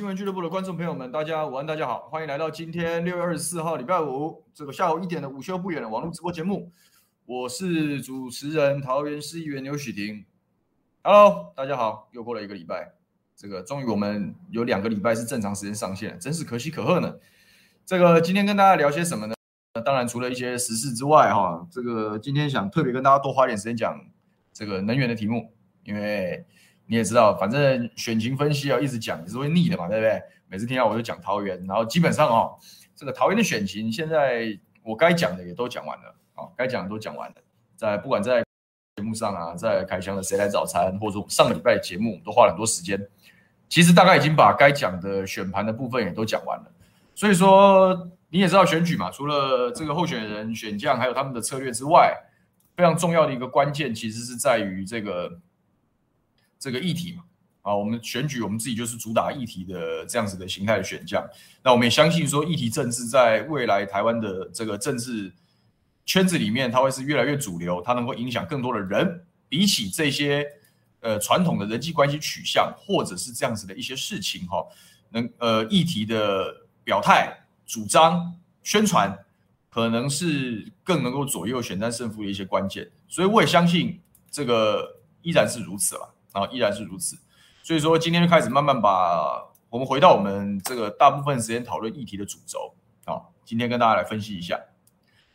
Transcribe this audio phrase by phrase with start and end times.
[0.00, 6.72] 新闻俱乐部的观众朋友们，大家午安，大家好，欢迎来到今天六月二十四号礼拜五这个下午一点的午休不远的网络直播节目。
[7.26, 10.24] 我是主持人桃园市议员刘许廷。
[11.02, 12.94] Hello，大家好，又过了一个礼拜，
[13.36, 17.16] 这个终于我们有两个礼拜是正常时间上线，真是可喜可贺呢。
[17.84, 19.34] 这个今天跟大家聊些什么呢？
[19.84, 24.02] 当然除了一些时事之外，哈，这个今天想特别跟大家多花点时间讲
[24.50, 25.52] 这个能源的题目，
[25.84, 26.46] 因为。
[26.90, 30.20] 你也知道，反正选情分析要一直讲也是会腻的嘛，对不对？
[30.48, 32.58] 每次听到我就讲桃园，然后基本上哦，
[32.96, 37.36] 这个桃园的选情现在我该讲的也都讲完了啊，该讲的都讲完了。
[37.76, 38.42] 在不管在
[38.96, 43.00] 节目上啊，在凯翔的谁来早餐，或者说上个礼拜节目，都花了很多时间。
[43.68, 46.72] 其实大概已经把该讲的选盘的部分也都讲完了。
[47.14, 52.16] 所以说你也知道选举嘛，除了这个候选人选将还有他们的策略之外，
[52.74, 55.38] 非常重要的一个关键其实是在于这个。
[56.60, 57.24] 这个议题嘛，
[57.62, 61.26] 啊，我们选举，我们自己就是主打议题的这样子的形态的选项。
[61.64, 65.32] 那我们也相信说，议题政治在未来台湾的这个政治
[66.04, 69.24] 圈子里面，它会是越来越主流，它能够影响更多的人。
[69.48, 70.46] 比起这些
[71.00, 74.64] 呃传统的人际关系取向，或者是这样子的一些事情，哈，
[75.08, 76.54] 能呃议题的
[76.84, 78.32] 表态、主张、
[78.62, 79.12] 宣传，
[79.68, 82.88] 可能是更能够左右选战胜负的一些关键。
[83.08, 83.98] 所以我也相信
[84.30, 86.14] 这个依然是如此了。
[86.32, 87.16] 啊，依然是如此，
[87.62, 92.74] 所以说今天就开始慢慢把我们回到我们这个大部分时间讨论议题的主轴
[93.04, 94.60] 啊，今天跟大家来分析一下。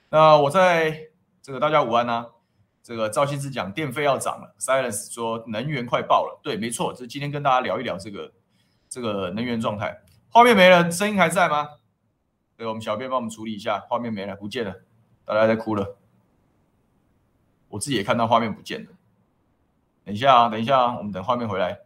[0.09, 1.09] 那我在
[1.41, 2.28] 这个大家午安啊，
[2.81, 8.31] 这个赵先生讲电费要涨了，Silence 说能源快爆了，对，没错，这今天跟大家聊一聊这个
[8.88, 10.01] 这个能源状态。
[10.29, 11.69] 画面没了，声音还在吗？
[12.57, 14.81] 对，我们小编帮我们处理一下，画面没了，不见了，
[15.25, 15.97] 大家在哭了，
[17.69, 18.91] 我自己也看到画面不见了。
[20.05, 21.79] 等一下啊，等一下啊，我们等画面回来。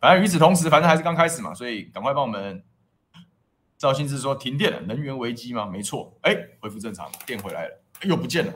[0.00, 2.62] 反正与此同时，反正还是刚开始嘛，所以赶快帮我们。
[3.78, 5.66] 赵新志说停电了，能源危机吗？
[5.66, 8.52] 没错，哎，恢复正常，电回来了，又不见了。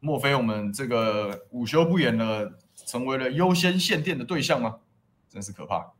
[0.00, 4.80] 莫非我们这个午休不远了，成为了优先限电的对象吗？
[5.30, 5.94] 真是可怕。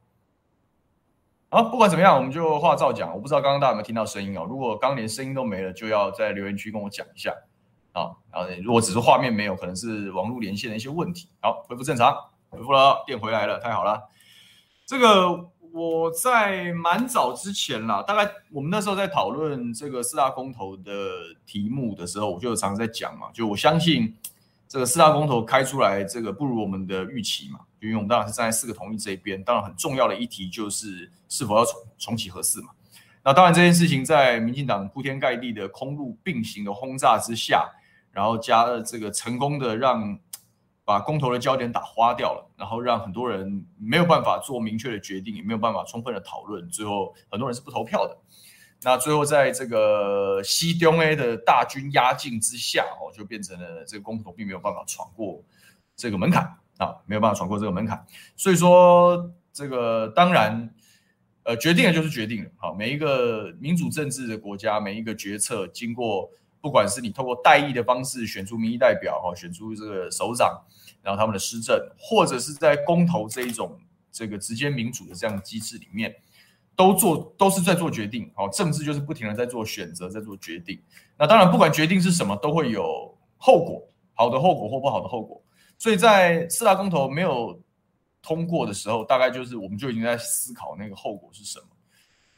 [1.48, 3.10] 好，不管怎么样，我们就话照讲。
[3.14, 4.44] 我不知道刚刚大家有没有听到声音哦。
[4.46, 7.34] 如果刚连声音都没了，就要在留言区跟我讲一下。
[7.94, 11.28] 好，然后如果只是画面没有，可能是网络连线的一些问题。
[11.40, 12.12] 好，恢复正常，
[12.50, 14.02] 恢复了，电回来了，太好了。
[14.84, 20.92] 这个我在蛮早之前啦，大概我们那时候在讨论这个四大公投的
[21.46, 24.12] 题目的时候，我就常常在讲嘛，就我相信
[24.66, 32.70] 这个四大公投开出来，这个不如我们的预期嘛，因为我们当然是站在四个同意这一边，当然很重要的一题就是是否要重重启核四嘛。
[33.22, 37.70] 那当然这件事情在民进党铺天盖地的空路并行的轰炸之下。
[38.14, 40.18] 然后加了这个成功的让
[40.84, 48.16] 把公投的焦点打花掉了，然后让很多人没有办法做明确的决定，也没有办法充分的讨论，最后很多人是不投票的。
[48.82, 55.42] 那最后在这个西东 A 的大军压境之下，哦，就变成了这个公投并没有办法闯过
[55.96, 56.44] 这个门槛
[56.76, 58.06] 啊，没有办法闯过这个门槛。
[58.36, 60.72] 所以说这个当然，
[61.44, 62.50] 呃，决定了就是决定了。
[62.58, 66.30] 好，每一个民主政治的国家，每一个决策经过。
[66.64, 70.58] 不管是你透过代议的方式选出民意代表哈，选出这个首长，
[71.02, 73.78] 然后他们的施政，或者是在公投这一种
[74.10, 76.16] 这个直接民主的这样的机制里面，
[76.74, 78.32] 都做都是在做决定。
[78.34, 80.80] 好，政治就是不停的在做选择，在做决定。
[81.18, 85.38] 那当然，不管决定是什么，都会有后果，好的后果或不好的后果。
[85.76, 87.60] 所以在四大公投没有
[88.22, 91.66] 通过的时候，大概就是我们就已经在思考那个后果是什么。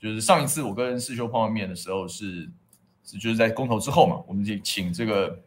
[0.01, 2.51] 就是上一次我跟世修碰面的时候是。
[3.07, 5.39] 就是在公投之后嘛，我们就请这个，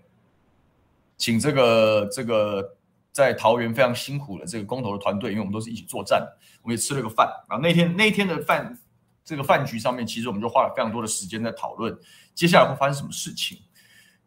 [1.18, 2.78] 请这个这个
[3.12, 6.26] 在桃园非常辛苦的这个公投的团队，因为我们都是一起作战，
[6.62, 7.28] 我们也吃了个饭。
[7.50, 8.80] 然后那天那天的饭
[9.26, 11.98] 这个饭局上面，其实我们就花了非常多的时间在讨论
[12.34, 13.60] 接下来会发生什么事情。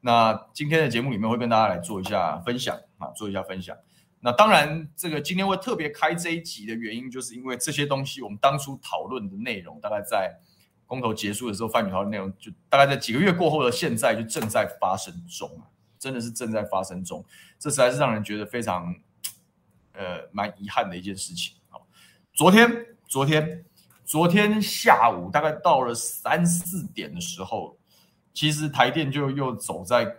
[0.01, 3.77] 那今天的节目里面会跟大家来做一下分享啊，做一下分享。
[4.21, 10.39] 那当然，这个今天会特别开这一集的原因，就是因为这些东西我们当初讨论的内容，大概在
[10.93, 15.65] 公投结束的时候，饭局讨论内容就大概在几个月过后的现在就正在发生中啊，
[15.99, 17.25] 真的是正在发生中，
[17.59, 18.95] 这实在是让人觉得非常
[19.95, 21.55] 呃蛮遗憾的一件事情。
[21.71, 21.87] 好，
[22.35, 23.65] 昨天昨天
[24.05, 27.79] 昨天下午大概到了三四点的时候，
[28.35, 30.15] 其实台电就又走在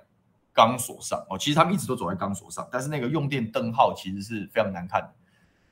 [0.52, 5.14] 钢索上哦，其实他们一直都走在钢索上，但是那个用电灯号其实是非常难看的。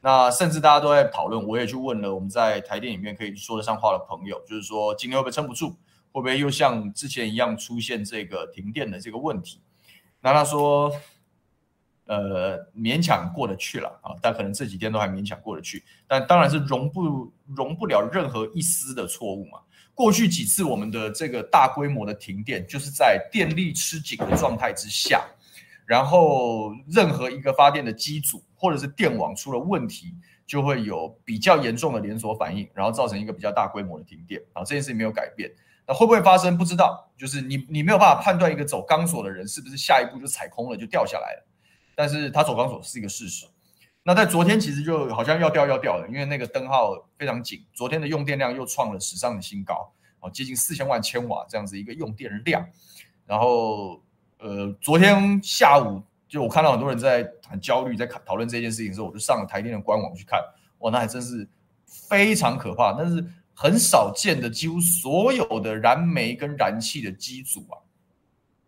[0.03, 5.69] 那甚至大家都在讨论，我也去问了我们在台电里面可以说得上话的朋友，就是说今天会不会撑不住，
[6.11, 9.61] 会不会又像之前一样出现这个停电的这个问题？
[10.19, 10.91] 那他说，
[12.05, 19.59] 呃，勉强过得去了啊，但可能这几天都还勉强过得去，但当然是容不容不了任何一丝的错误嘛。
[19.93, 25.23] 过去几次我们的这个大规模的停电，就是在电力吃紧的状态之下。
[25.91, 30.15] 然后，任何一个发电的机组或者是电网出了问题，
[30.47, 34.41] 就会有比较严重的连锁反应，然后造成一个比较大规模的停电。
[34.53, 35.51] 啊，这件事情没有改变，
[35.85, 36.57] 那会不会发生？
[36.57, 37.11] 不知道。
[37.17, 41.45] 就是你你没有办法判断一个走钢索的人是不是下一步就踩空了就掉下来了。
[41.93, 43.45] 但是他走钢索是一个事实。
[44.03, 49.91] 那在昨天其实就好像要掉要掉了，因为那个灯号非常紧，昨天的用电量又创了史上的新高，
[50.21, 52.65] 哦，接近四千万千瓦这样子一个用电量，
[53.25, 54.01] 然后。
[54.41, 60.39] 呃，昨天下午就我看到很多人在很焦虑，在讨论这件事情的时候，我就上了台电的官网去看，
[60.79, 61.47] 哇，那还真是
[61.85, 62.91] 非常可怕。
[62.97, 63.23] 但是
[63.53, 67.77] 很少见的，几乎所有的燃煤跟燃气的机组啊，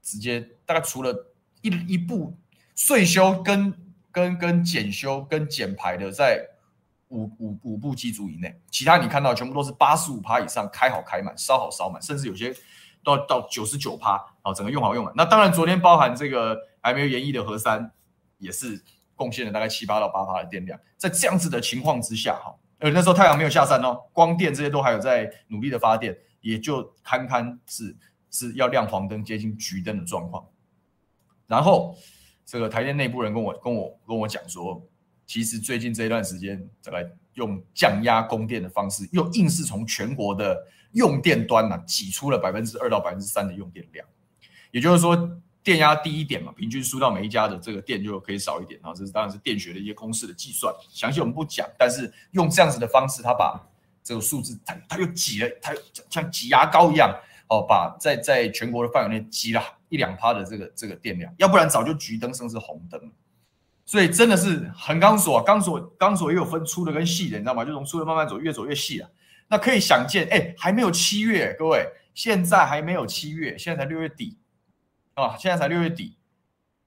[0.03, 1.33] 直接大概除了
[1.63, 2.37] 一一部
[2.75, 3.73] 岁修跟
[4.11, 6.45] 跟跟检修跟减排的，在
[7.07, 12.53] 五五五部机组以内，其他你看到全部都是八十五趴以上，开好开满，烧好烧满，甚至有些。
[13.03, 15.13] 到到九十九趴，好，整个用好用了。
[15.15, 17.91] 那当然，昨天包含这个还没有延役的核三，
[18.37, 18.81] 也是
[19.15, 20.79] 贡献了大概七八到八趴的电量。
[20.97, 27.95] 在这样子的情况之下，哈，呃，那时候太阳没有下山哦，光电这些都还有在努力的发电，也就堪堪是
[28.31, 30.45] 是要亮黄灯、接近橘灯的状况。
[31.45, 31.95] 然后，
[32.45, 34.81] 这个台电内部人跟我跟我跟我讲说，
[35.25, 40.67] 其实最近这一段时间，再来用降压供电的方式，又硬是从全国的。
[40.93, 44.07] 用电端呢、啊，挤出了百分之二到百分之三的用电量，
[44.69, 45.17] 也就是说
[45.63, 48.79] 电压低一点嘛，平均输到每一家的这个电就可以少一点。
[48.79, 51.67] 然后这是当然是电学的一些公式的计算，详细我们不讲。
[51.79, 53.59] 但是用这样子的方式，它把
[54.03, 55.73] 这个数字，它它又挤了，它
[56.11, 57.11] 像挤牙膏一样
[57.49, 63.09] 哦，把在在全国的范围内挤了一两趴的这个这个电量，要不然早就橘灯甚至红灯了。
[63.85, 67.65] 所以真的是横钢索，钢索钢索也有分粗的跟细的，你知道吗？
[67.65, 69.09] 就从粗的慢慢走，越走越细了。
[69.49, 74.37] 那可以想见，哎，还没有七月，各位，现在还没有七月，现在才六月底
[75.15, 76.17] 啊，现在才六月底，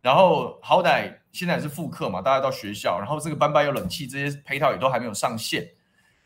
[0.01, 5.69] 然后好歹现在也是复课嘛，大家到学校，然后这个班班有冷气，这些配套也都还没有上线。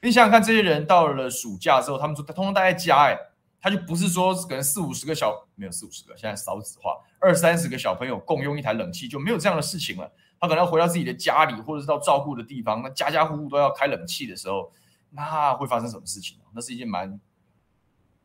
[0.00, 3.18] 你想想看，这些人到了暑假之后，他们说他通通待在家，哎，
[3.60, 10.10] 他就不是说可能四五十个小，没有四五十个，现在少子化，二三十个小朋友共用一台冷气就没有这样的事情了。
[10.40, 14.72] 他可能回到自己的家里，或者是到照顾的地方，那家家户户都要开冷气的时候。
[15.12, 16.38] 那会发生什么事情？
[16.54, 17.20] 那是一件蛮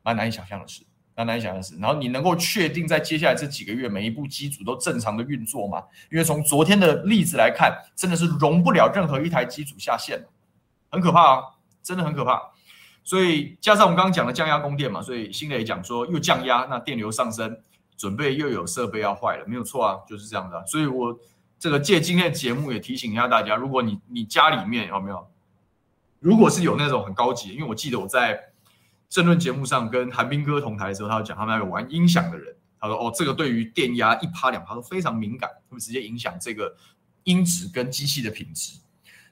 [0.04, 0.84] 蛮难以想象的事，
[1.16, 1.76] 蛮难以想象的事。
[1.80, 5.84] 然后你能够确定在接下来这几个月每一部机组都正常的运作吗？
[6.12, 10.24] 因为从昨天的例子来看，真的是容不了任何一台机组下线，
[10.92, 11.44] 很可怕啊，
[11.82, 12.52] 真的很可怕。
[13.04, 17.60] 所以加上我们刚刚讲的降压供电嘛，所以新磊讲说又降压，那电流上升，
[17.98, 20.64] 准备又有设备要坏了，没有错啊，就是这样的。
[20.68, 21.18] 所以我
[21.66, 25.28] 这个借今天的节目也提醒一下大家，如果你你家里面有没有？
[26.20, 28.40] 如果是有那种很高级，因为我记得我在
[29.10, 36.72] 政论节目上跟韩冰哥同台的时候，他有讲他们那个玩音响的人，他说：“哦，这个对于电压一趴两趴都非常敏感，会直接影响这个
[37.24, 38.78] 音质跟机器的品质。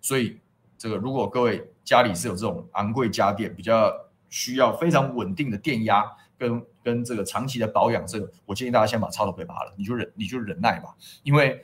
[0.02, 0.40] 所以，
[0.75, 3.94] 这个如果各位家里是有这种昂贵家电，比较
[4.32, 6.04] 需要非常稳定的电压
[6.36, 11.63] 跟跟这个长期的保养，这个我建议大家先把插头给拔了，你就忍你就忍耐吧，因为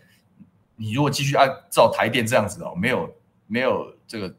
[0.79, 3.13] 你如果继续按照台电这样子哦，没有
[3.45, 4.33] 没有这个。”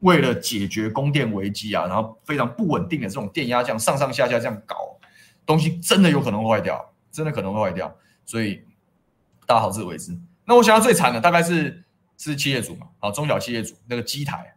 [0.00, 4.76] 为了解决供电危机啊，然后非常不稳定的这种电压这样上上下下这样搞，
[5.46, 8.62] 东西真的有可能会坏掉，真的可能会坏掉，所以
[9.46, 10.14] 大家好自为之。
[10.44, 11.82] 那我想要最惨的大概是
[12.18, 14.54] 是企业主嘛，好，中小企业主那个机台，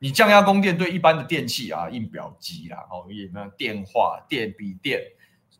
[0.00, 5.00] 你降压供电对一般的电器啊，印表机啦，哦，也那电话、电笔电、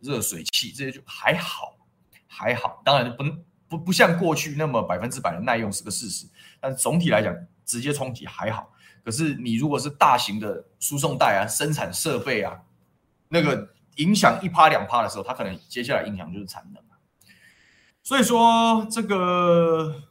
[0.01, 1.77] 热水器这些就还好，
[2.27, 6.27] 还好，当然就不能不不像过去那么百分之百的耐用是个事实，
[6.61, 7.35] 但总体来讲，
[7.65, 8.73] 直接冲击还好。
[9.05, 12.59] 可是你如果是大型的输送带啊、生产设备啊，
[13.29, 16.83] 那个影响一趴两趴的时候，它可能接下来影响就是产能。
[18.03, 20.03] 所以说这个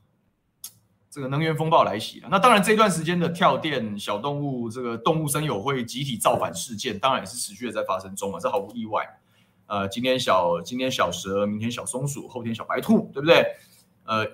[1.09, 2.27] 这个能源风暴来袭了。
[2.29, 9.03] 那当然这段时间的跳电、小动物、这个动物生友会集体造反事件，当然也是持续的在发生中嘛，这毫无意外。
[9.67, 13.45] 呃，今天小今天小蛇，明天小松鼠，后天小白兔，对不对？
[14.05, 14.25] 呃。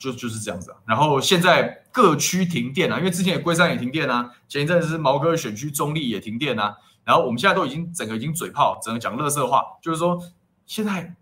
[0.00, 10.16] 就就是这样子啊，然后现在各区停电啊，因为之前也龟山也停电啊，前一阵子是毛哥选区中立也停电啊，然后我们现在都已经整个已经嘴炮，整个讲乐色话，就是说
[10.66, 11.16] 现在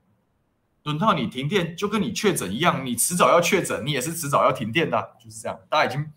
[0.83, 6.13] 轮到你停电，就跟你确诊一样，你迟早要确诊，你也是迟早要停电的，就是这样，大家已经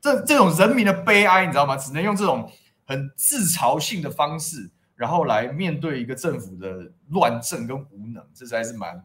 [0.00, 1.76] 这这种人民的悲哀，你知道吗？
[1.76, 2.50] 只能用这种
[2.86, 4.68] 很自嘲性的方式，
[4.98, 9.02] 然后来面对一个政府的乱政跟无能，这实在是蛮。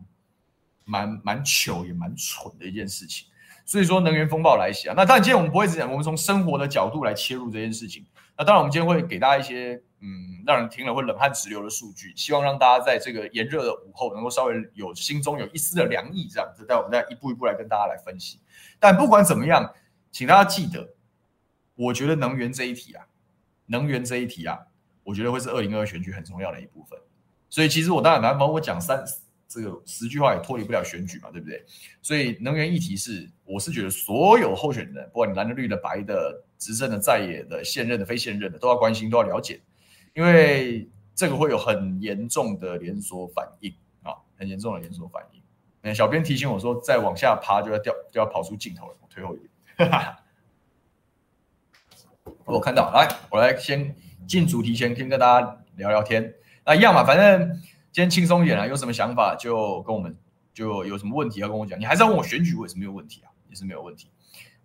[0.86, 3.26] 蛮蛮糗也蛮蠢的一件事情，
[3.64, 4.94] 所以说能源风暴来袭啊。
[4.98, 8.06] 那当然，今天我们不会只讲，我们从生活的角度来切入这件事情。
[8.38, 18.42] 那当然，我们今天会给大家一些嗯，让人听了会冷汗直流的数据，希望让大家在这个炎热的午后能够稍微有心中有一丝的凉意，这样子，待我们再一步一步来跟大家来分析。
[18.78, 19.74] 但不管怎么样，
[20.12, 20.90] 请大家记得，
[21.76, 23.06] 我觉得能源这一题啊，
[23.68, 24.60] 能源这一题啊，
[25.03, 27.00] 我觉得会是二零二二选举很重要的一部分。
[27.50, 29.03] 所以其实我当然难帮我讲三。
[29.45, 31.63] 这个十句话也脱离不了选举嘛，对不对？
[32.01, 39.62] 所以能源议题是，我是觉得所有候选人，不管你蓝的、绿的、白的、执政的、在野的、现任的、非现任的，都要关心，都要了解，
[40.15, 45.41] 因为这个会有很严重的连锁反应啊，很严重的连锁反应。
[45.83, 49.91] 那，小编提醒我说，再往下爬就要掉，就要跑出镜头了，我退后一点。
[52.45, 53.95] 我看到，来，我来先
[54.27, 56.34] 进主题前，先跟大家聊聊天。
[56.65, 57.62] 那一样嘛，反正。
[57.94, 60.18] 今天轻松一点啊，有什么想法就跟我们，
[60.51, 61.80] 就有什么问题要跟我讲。
[61.80, 64.10] 你还是要问我选举，我也是没有问题啊，也是没有问题。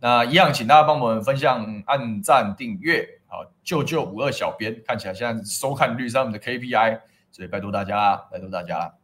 [0.01, 3.07] 那一样，请大家帮我们分享、按赞、订阅。
[3.27, 7.01] 好，救救五二小编，看起来现在收看率上面的 KPI，
[7.31, 8.95] 所以拜托大家，拜托大家。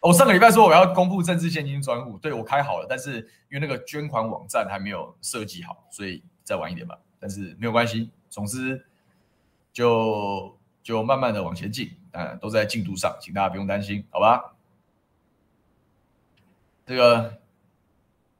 [0.00, 6.98] 我、上个礼拜说我要公布政治现金专户，对我开好了，但是因为那个捐款网站还没有设计好，所以再晚一点吧。
[7.20, 8.84] 但是没有关系，总之
[9.74, 11.90] 就就慢慢的往前进。
[12.16, 14.54] 嗯，都在进度上，请大家不用担心，好吧？
[16.86, 17.40] 这个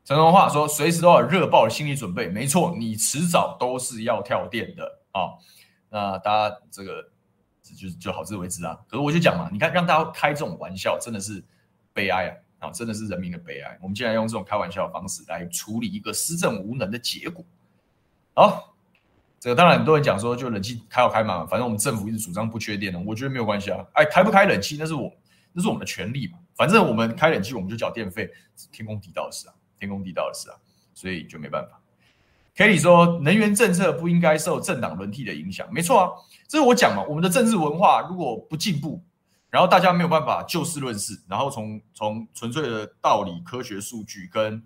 [0.04, 5.34] 陈荣话说，随时都有热爆的心理准备，没错，你迟早都是要跳电的啊、
[5.90, 7.10] 那大家这个
[7.64, 8.78] 就就好自为之啊。
[8.88, 11.42] 可是我就讲嘛，你看让大家开这种玩笑，真的是
[11.92, 12.28] 悲哀
[12.60, 12.68] 啊！
[12.68, 13.76] 啊，真的是人民的悲哀。
[13.82, 17.44] 我们竟然用这种开玩笑的方式来处理一个施政无能的结果，
[18.34, 18.73] 好。
[19.44, 23.84] 这个当然很多人讲说，就冷气开好开嘛，反正我们政府一直主张不缺电的，我觉得没有关系啊。
[23.92, 25.12] 哎，开不开冷气那是我
[25.52, 28.32] 那是我们的权利嘛，反正我们开冷气我们就缴电费，
[28.72, 30.56] 天公地道的事啊，天公地道的事啊，
[30.94, 31.78] 所以就没办法。
[32.56, 36.08] Kelly 说，能源政策不应该受政党轮替的影响，没错啊，
[36.48, 39.04] 这是我讲嘛，我们的政治文化如果不进步，
[39.50, 44.62] 然后大家没有办法就事论事，然后从从纯粹的道理、科学数据跟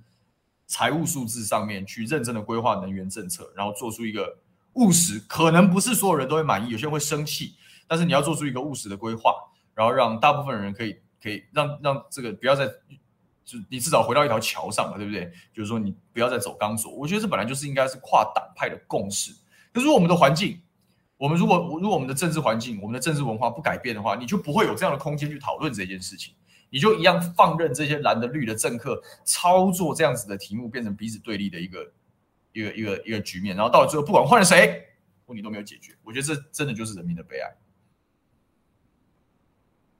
[0.68, 4.38] 财务数字上面去认真的规划能源政策，然后做出一个。
[4.78, 7.54] 务实可能不是所有人都会满意，有些人会生气，
[7.88, 9.34] 但是你要做出一个务实的规划，
[9.74, 12.66] 然后让大部分人可以可以让让这个不要再
[13.44, 15.32] 就你至少回到一条桥上了，对不对？
[15.52, 19.32] 就是说你不要再走钢索，我觉得这本来就是应该是跨党派的共识。
[19.72, 20.60] 可是我们的环境，
[21.16, 26.34] 我们如果如果我们的政治环境、我们的政治文化不改变的话，你就不会有这样的空间去讨论这件事情，
[26.70, 31.92] 你就一样放任这些蓝的绿的政客操作这样子的题目，变成彼此对立的一个。
[32.52, 34.86] 一个一个一个局面，然后到了最后，不管换了谁，
[35.26, 35.94] 问题都没有解决。
[36.02, 37.50] 我觉得这真的就是人民的悲哀。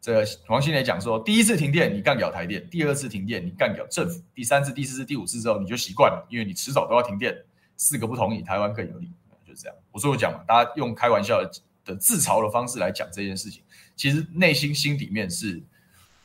[0.01, 7.37] 这个黄新磊讲说，第一次停电你干掉台电，第二次停电你干掉政府，第三次、第四次、第五次之后你就习惯了，因为你迟早都要停电。
[7.81, 9.09] 四个不同意，台湾更有利，
[9.47, 9.77] 就是这样。
[9.93, 11.51] 我说我讲嘛，大家用开玩笑的
[11.85, 13.63] 的自嘲的方式来讲这件事情，
[13.95, 15.63] 其实内心心里面是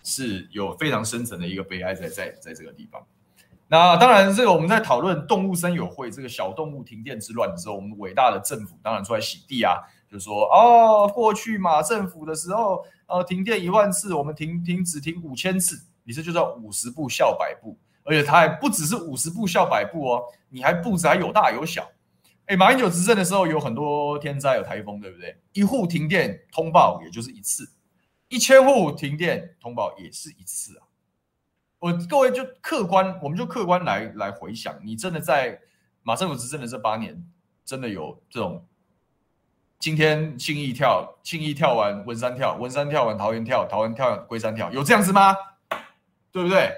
[0.02, 3.06] 是有非常深层的一个悲哀在在在这个地方。
[3.68, 9.78] 那当然，这个我们在讨论动物森友会这个小动物停电之乱的时候，我们伟大的政府当然出来洗地啊，
[10.08, 21.90] 就说哦，过去马政府的时候，呃，停电一万次，我们停停止停五千次，你这就叫五十步笑百步，而且它还不只是五十步笑百步哦，你还步子还有大有小。
[22.46, 25.36] 哎，马英九执政的时候有很多天灾，有台风，对不对？
[25.54, 27.68] 一户停电通报也就是一次，
[28.28, 30.86] 一千户停电通报也是一次啊。
[31.84, 35.60] 我各位就客观，我们就客观来来回想，你真的在
[36.02, 37.22] 马政府执政的这八年，
[37.66, 38.66] 真的有这种
[39.80, 45.36] 今天信义跳，信义跳完文山跳，文山跳完桃园跳，桃园跳完龟山跳，有这样子吗？
[46.32, 46.72] 对不对？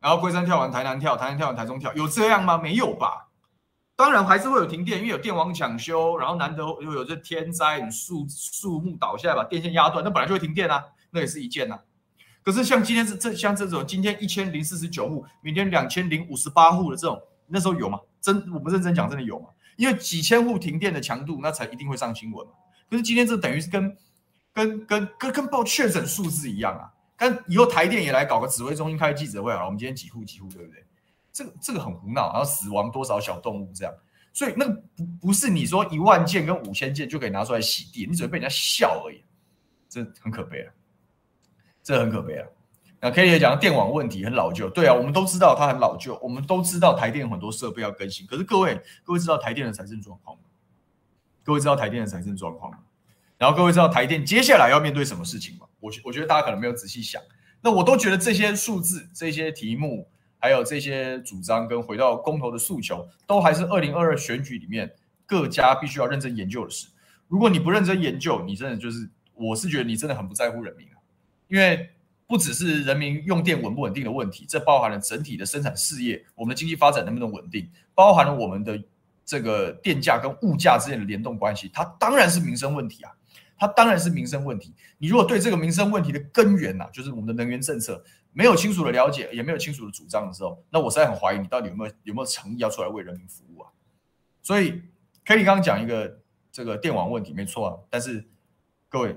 [0.00, 2.58] 然后龟山跳完台南跳，台南跳完台中跳，有这样吗？
[2.58, 3.28] 没有吧？
[3.94, 11.84] 当然还是会有停电，因为有电网抢修，然后难得又有这天灾，树树木倒下来把电线压断，那本来就会停电啊，那也是一件呐、啊。
[12.42, 17.98] 可是像今天是这像这种，今天一千零四十九户，明天两千零五十八户的这种，那时候有吗？
[18.20, 19.48] 真我们认真讲，真的有吗？
[19.76, 22.52] 因为几千户停电的强度，那才一定会上新闻嘛。
[22.88, 23.96] 可是今天这等于是跟
[24.52, 26.92] 跟跟跟跟报确诊数字一样啊。
[27.16, 30.84] 但以后台电也来搞个指挥中心开记者会好了，我们今天几户几户，对不对？
[31.32, 33.94] 这个这个很胡闹，然后死亡多少小动物这样，
[34.32, 39.22] 所以那个不不是你说一万件跟五千件就可以拿出来洗地，你只会被人家笑而已，
[39.88, 40.72] 这很可悲啊，
[41.82, 42.46] 这很可悲啊。
[43.00, 50.42] 那 k e 也讲电网问题很老旧，对啊，我们都知道它很老旧，我们都知道台电很多设备要更新，可是各位各位知道台电的财政状况吗？
[51.42, 52.78] 各位知道台电的财政状况吗？
[53.38, 55.66] 然后各位知道台电接下来要面对什么事情吗？
[55.80, 57.22] 我我觉得大家可能没有仔细想，
[57.60, 60.08] 那我都觉得这些数字、这些题目。
[60.42, 64.90] 还有这些主张跟回到公投的诉求，都还是二零二二选举里面
[65.26, 66.88] 各家必须要认真研究的事。
[67.28, 70.88] 如果你不认真研究，你真的就是，我是觉得你真的很不在乎人民。
[71.50, 71.90] 因为
[72.26, 78.82] 不只是人民用电稳不稳定的问题，这包含了整体的生产事业，我们的经济发展能不能稳定，包含了我们的
[79.24, 83.12] 这个电价跟物价之间的联动关系，它当然是民生问题啊。
[83.62, 84.74] 它当然是民生问题。
[84.96, 88.02] 你如果对这个民生问题的根源呐、啊，就是我们的能源政策
[88.32, 93.68] 没有清楚的了解，也没有清楚的主张的时候，那我实在很怀疑你到底有没有有没有诚意要出来为人民服务啊？
[94.40, 94.80] 所以
[95.26, 98.26] 可以刚刚讲一个这个电网问题没错啊，但是
[98.88, 99.14] 各位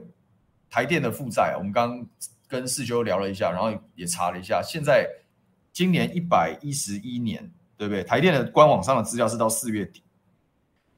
[0.74, 2.04] 台电的负债，我们刚
[2.48, 5.08] 跟世修聊了一下，然后也查了一下，现在
[5.72, 8.04] 今年一百一十一年，对不对？
[8.04, 10.02] 台电的官网上的资料是到四月底。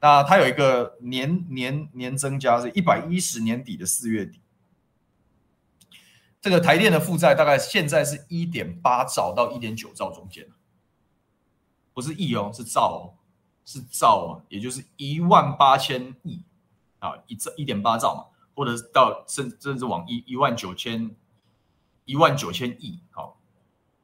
[0.00, 4.40] 那它有一个年年年增加是一百一十年底的四月底，
[6.40, 10.46] 这个台电的负债大概现在是一点八兆到一点九兆中间，
[11.92, 13.12] 不是亿哦，是兆哦，
[13.66, 16.42] 是兆哦，也就是一万八千亿。
[16.98, 18.24] 啊，一兆一点八兆嘛，
[18.56, 21.14] 或者是到甚甚至往一一万九千
[22.06, 23.38] 一万九千亿好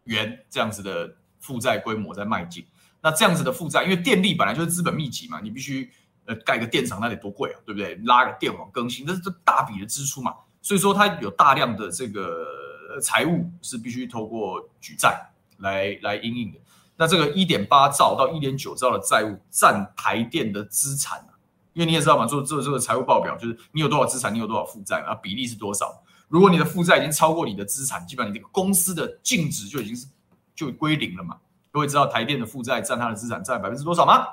[0.05, 2.65] 元这样子的负债规模在迈进。
[3.01, 5.91] 那这样子的负债，因为电力本来就是资本密集嘛，你必须
[6.27, 7.97] 呃盖个电厂，那得多贵啊，对不对？
[8.05, 16.59] 拉个电网更新，这是这大笔的支出嘛，所以说它有大量的这个财务是必须透过举债来来应应的。
[16.97, 21.27] 那这个一点八兆到一点九兆的债务占台电的资产，
[21.73, 26.03] 因为你也知道嘛，做做这个财务报表就是你有多少资产，你有多少负债啊，比例是多少？
[26.29, 30.07] 如果你的负债已经超过你的资产，基本上你这个公司的净值就已经是
[30.55, 31.39] 就归零了嘛。
[31.71, 34.27] 各位知道台电的负债占它的资产占百分之多少吗？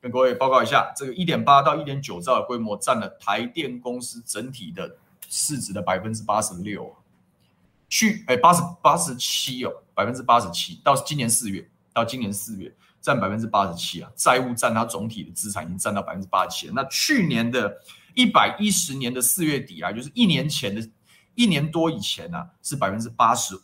[0.00, 4.96] 跟各位报告一下，这个一点八到一点九兆的规模占了台电公司整体的
[5.28, 6.94] 市值的百分之八十六，
[7.88, 12.72] 去哎八十八十七哦，百分之八十七到今年四月到今年四月
[13.08, 16.72] 占百分之八十七啊，债务占它总体的资产已经占到百分之八十七了。
[16.76, 17.74] 那去年的
[18.14, 20.86] 一百一十年的四月底啊，就是一年前的
[21.34, 23.60] 一年多以前啊，是百分之八十五，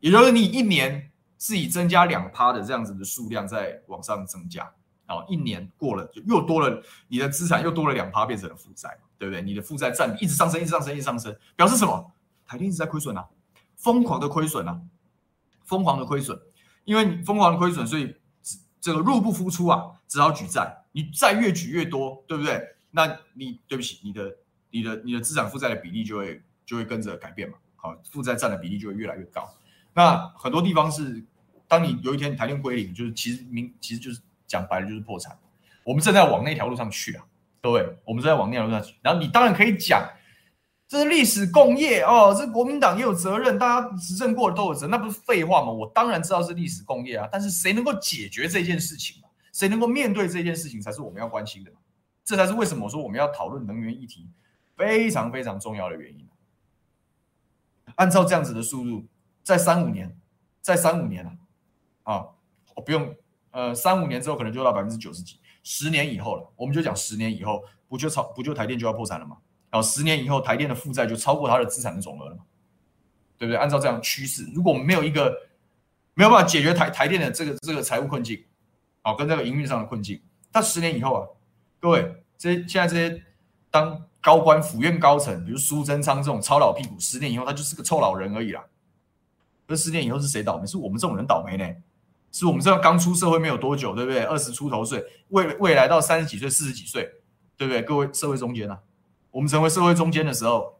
[0.00, 1.10] 也就是你一年。
[1.36, 4.62] 是以增加两趴的这样子的数量在往上增加，
[5.06, 9.42] 然后一年过了就又多了，你的资产又多了两趴，变成了负债，对不对？
[9.42, 12.10] 你的负债占比一直上升，一直上升，一直上升，表示什么？
[12.46, 13.28] 台电一直在亏损啊，
[13.76, 14.80] 疯狂的亏损啊，
[15.64, 16.40] 疯狂的亏损，
[16.84, 18.16] 因为你疯狂的亏损，所以
[18.84, 22.62] 这个入不敷出啊，只好举债，你债越举越多，对不对？
[22.90, 24.36] 那你对不起，你的
[24.70, 29.48] 你的你的资产负债的比例就会就会跟着改变嘛，好，负债占的比例就会越来越高。
[29.94, 31.24] 那很多地方是。
[31.66, 35.36] 当你有一天台电归零，就是其实明其实就是讲白了就是破产。
[35.82, 37.24] 我们正在往那条路上去啊，
[37.62, 38.94] 各位，我们正在往那条路上去。
[39.00, 40.06] 然后你当然可以讲，
[40.86, 45.70] 这是历史共业哦，这国民党也有责任，大家执政过的都有责任，那不是废话吗？
[45.70, 49.22] 我当然知道是历史共业啊，但是谁能够解决这件事情？
[49.52, 51.70] 谁能够面对这件事情，才是我们要关心的。
[52.24, 54.28] 这才是为什么我说我们要讨论能源议题
[54.76, 56.28] 非常非常重要的原因。
[57.94, 59.06] 按照这样子的速度，
[59.42, 60.16] 在三五年，
[60.60, 61.32] 在三五年了。
[62.02, 62.26] 啊，
[62.74, 63.14] 我不用，
[63.52, 69.38] 呃，三五年之后可能就到百分之九十几，十年以后了，我们就讲十年以后，不就超不就台电就要破产了吗？
[69.74, 72.42] 然后十年以后，台电的负债就超过它的资产的总额了嘛，
[73.36, 73.58] 对不对？
[73.58, 75.36] 按照这样趋势，如果没有一个
[76.14, 78.40] 没有办法解决台台电的这个这个财务困境，
[79.02, 81.26] 啊，跟这个营运上的困境，但十年以后啊，
[81.80, 83.20] 各位，这些现在这些
[83.68, 88.64] 当高官、府院高层，比如苏贞昌这种超老屁股，十年以后他就是个臭老人而已啦。
[89.66, 90.64] 这十年以后是谁倒霉？
[90.68, 91.68] 是我们这种人倒霉呢？
[92.30, 94.22] 是我们这样刚出社会没有多久，对不对？
[94.22, 97.10] 二十出头岁，未未来到三十几岁、四十几岁，
[97.56, 97.82] 对不对？
[97.82, 98.80] 各位社会中间啊，
[99.34, 100.78] 我们成为社会中间的时候，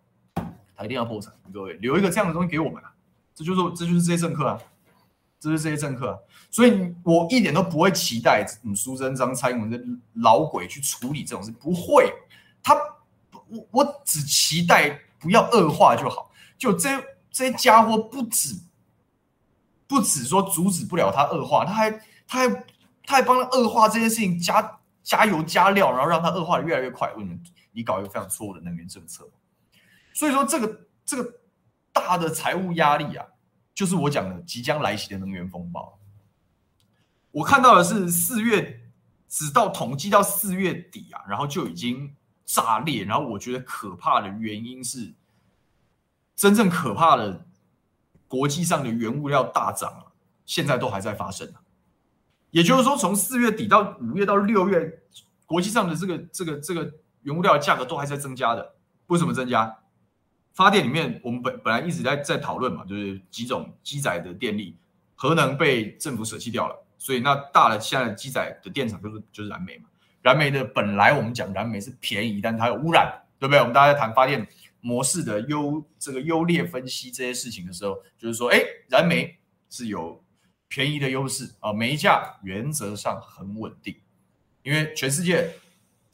[0.76, 1.32] 他一定要破产。
[1.52, 2.94] 各位留一个这样的东西给我们啊，
[3.34, 4.56] 这就是这就是这些政客啊，
[5.40, 6.18] 这是这些政客啊。
[6.52, 9.80] 所以我一点都不会期待嗯苏贞昌、蔡英文的
[10.22, 12.14] 老鬼去处理这种事，不会。
[12.62, 12.76] 他
[13.48, 16.30] 我我只期待不要恶化就好。
[16.56, 16.90] 就这
[17.32, 18.54] 这些家伙不止
[19.88, 22.48] 不止说阻止不了他恶化，他还他还
[23.04, 27.12] 他还帮他恶化这件事情加加油加料，然后让他恶化的越来越快。
[27.14, 27.36] 为什么？
[27.74, 29.28] 你搞一个非常错误的能源政策。
[30.14, 31.40] 所以说这个这个
[31.92, 33.26] 大的财务压力啊，
[33.74, 36.00] 就是我讲的即将来袭的能源风暴。
[37.32, 38.80] 我看到的是四月，
[39.28, 43.04] 直到统计到四月底啊，然后就已经炸裂。
[43.04, 45.12] 然后我觉得可怕的原因是，
[46.36, 47.44] 真正可怕的
[48.28, 50.14] 国际上的原物料大涨啊，
[50.46, 51.60] 现在都还在发生啊。
[52.50, 55.02] 也就是说，从四月底到五月到六月，
[55.44, 58.76] 国际上的这个这个这个原物料的价格都还在增加的。
[59.08, 59.80] 为什么增加？
[60.54, 64.78] 发电里面我们本本来一直在在讨论嘛，就是几种机载的电力，
[65.16, 66.86] 核能被政府舍弃掉了。
[66.96, 69.88] 所以那大的现在的机载的电厂就是就是燃煤嘛，
[70.22, 73.58] 燃煤的本来我们讲燃煤是便宜，但它有污染，对不对？
[73.58, 74.46] 我们大家在谈发电
[74.80, 79.36] 模式的优这个优劣分析这些事情的时候，就是说，哎，燃煤
[79.68, 80.22] 是有
[80.68, 83.96] 便宜的优势啊，煤价原则上很稳定，
[84.62, 85.50] 因为全世界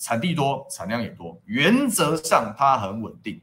[0.00, 3.40] 产地多，产量也多，原则上它很稳定，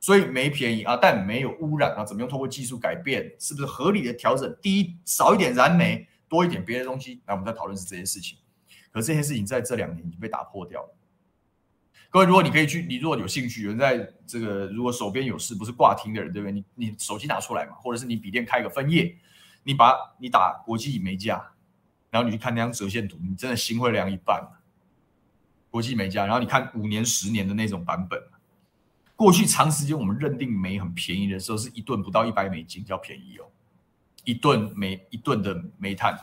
[0.00, 4.54] 所以煤便宜啊，但没有污染啊，怎么样通过技术改变，是不是合理的调整？
[4.60, 6.06] 第一，少一点燃煤。
[6.30, 8.38] 多一点别的东西，那我们在讨论是这些事情，
[8.92, 10.96] 可是这些事情在这两年已经被打破掉了。
[12.08, 16.52] 各位，如果你可以去，你如果有兴趣，有人在这个如果手边有事，不是挂听的人，对不对？
[16.52, 19.12] 你你手机拿出来嘛，或者是你笔电开个分页，
[19.64, 21.44] 你把你打国际煤价，
[22.10, 24.40] 然后你去看那张折线图，你真的心会凉一半。
[25.70, 28.20] 国际煤价，然后你看五年、十年的那种版本，
[29.14, 33.46] 过去长时间我们认定煤很便宜的时候，是一吨不到一百美金叫便宜哦。
[34.24, 36.18] 一吨煤一吨的煤炭，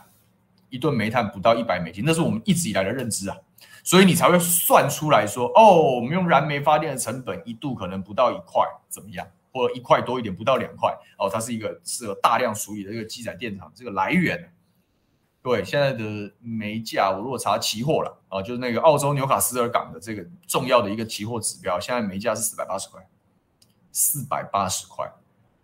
[0.68, 3.36] 一吨煤炭不到一百美金，那是我们一直以来的认知啊，
[3.82, 9.26] 所以你才会算出来说，哦，我们用燃煤发电的成本一度可能不到一块，怎么样？
[9.50, 14.52] 或一块多一点，不到两块，哦，它是一个适合大量处理的一个机载电厂这个来源。
[15.48, 23.00] 对，现在的煤价，我如果查期货了啊，就是那个澳洲纽卡斯尔港的这个重要的一个期货指标，现在煤价是四百八十块，
[23.90, 25.10] 四百八十块。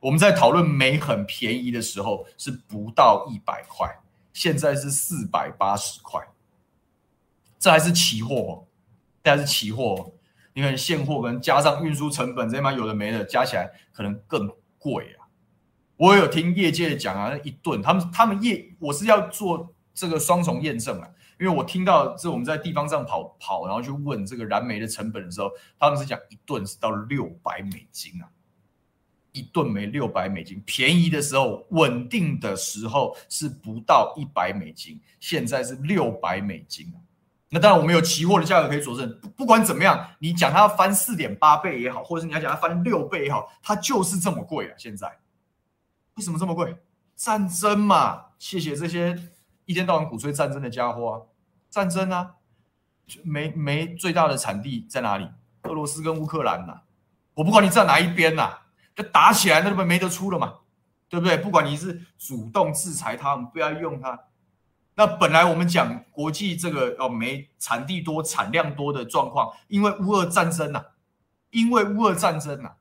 [0.01, 3.87] 我们在讨论煤很便宜的时候是不到一百块，
[4.33, 6.27] 现在是四百八十块，
[7.59, 8.66] 这还是期货，
[9.23, 10.12] 这还是期货。
[10.55, 15.29] 你看现货跟加上运输成本这些嘛，有的没的加起来可能更贵啊。
[15.97, 21.09] 我有听业界讲啊，那一吨他们他们业我是要做这个双重验证啊，
[21.40, 28.28] 因为我听到这我们在地方上跑跑，然后去问这个燃煤的成本的时候，他们是讲一顿是到六百美金啊。
[29.33, 37.02] 一吨煤六百美金，便宜的时候，稳定的时候是不到一百美金，现在是六百美金啊。
[37.48, 39.20] 那当然，我们有期货的价格可以佐证。
[39.37, 44.74] 不管怎么样，你讲它要翻四点八倍也好，或者是你要讲它翻六倍也好，它就是这么贵啊！
[44.78, 45.09] 现在
[46.14, 46.76] 为什么这么贵？
[47.16, 48.26] 战争嘛！
[48.38, 49.18] 谢谢这些
[49.66, 51.14] 一天到晚鼓吹战争的家伙啊！
[51.70, 52.35] 战争啊！
[53.22, 55.29] 煤煤最大的产地在哪里？
[55.64, 56.83] 俄罗斯跟乌克兰呐、
[57.35, 58.66] 我不管你站哪一边呐、啊！
[58.94, 60.55] 就打起来，那不没得出了嘛，
[61.09, 61.37] 对不对？
[61.37, 64.18] 不管你是主动制裁他们，不要用它。
[64.94, 70.85] 那本来我们讲国际这个哦，煤产地多、产量多的状况，因为乌俄战争呐、
[71.50, 72.74] 因为乌俄战争呐、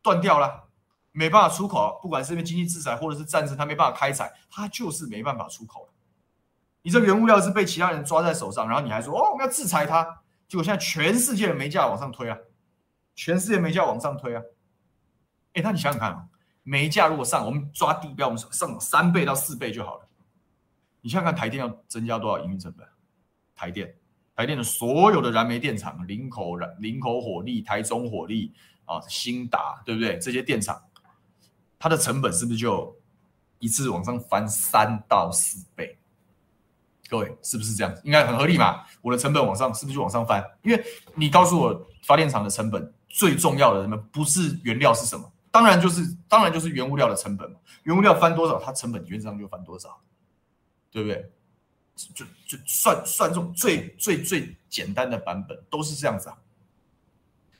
[0.00, 0.68] 断掉了，
[1.10, 1.98] 没办法出口。
[2.00, 5.88] 不管是因为经济制裁或者是战争，它没办法开采，它就是没办法出口。
[6.86, 10.04] 你这原物料是被其他人抓在手上，然后你还说哦，我们要制裁它，
[10.46, 12.38] 结果现在全世界的煤价往上推啊，
[13.16, 14.40] 全世界煤价往上推啊。
[15.54, 16.28] 哎，那你想想看啊，
[16.62, 20.08] 煤价如果上，我们抓地标，我们上三倍到四倍就好了。
[21.00, 22.86] 你想想看，台电要增加多少营运成本？
[23.56, 23.92] 台电，
[24.36, 30.20] 台电的所有的燃煤电厂，林口燃、林口火力、台中火力啊，兴达，对不对？
[30.20, 30.80] 这些电厂，
[31.80, 32.96] 它的成本是不是就
[33.58, 35.98] 一次往上翻三到四倍？
[37.08, 38.00] 各位是不是这样子？
[38.04, 38.82] 应该很合理嘛？
[39.00, 40.44] 我的成本往上，是不是就往上翻？
[40.62, 43.96] 因为你告诉我，发电厂的成本最重要的什么？
[44.10, 45.32] 不是原料是什么？
[45.50, 47.56] 当然就是，当然就是原物料的成本嘛。
[47.84, 50.00] 原物料翻多少，它成本原则上就翻多少，
[50.90, 51.30] 对不对？
[52.14, 56.36] 就就算算这种最最最简单的版本都是这样子啊。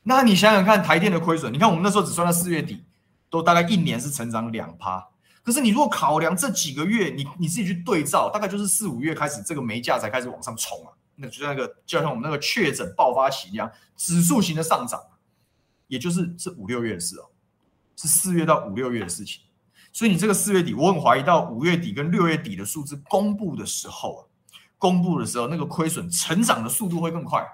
[0.02, 2.84] 那你想想看，台电的亏损，你看我们那时候只算到四月底，
[3.30, 5.08] 都大概一年是成长两趴。
[5.46, 10.90] 可是你如果考量这几个月，你你自己去对照，大概就是四五月开始，这个煤价才开始往上冲啊。
[11.14, 15.00] 那就像那个，就像我们那个确诊爆发期一样，指数型的上涨，
[15.86, 17.30] 也就是是五六月的事哦。
[17.94, 19.40] 是四月到五六月的事情，
[19.92, 24.20] 所以你这个四月底，我很怀疑到五月底跟六月底的数字公布的时候啊，
[24.78, 27.46] 公布的时候那个亏损成长的速度会更快。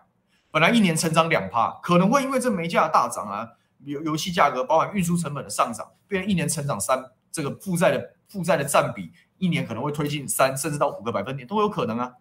[0.51, 3.49] 本来一年成长两趴，可能会因为这煤价大涨啊，
[3.85, 6.99] 油油气价格包含运输成本的上涨，变成一年成长三，
[7.33, 12.13] 这个负债的负债的占比一年可能会推进三甚至到五个百分点都有可能啊。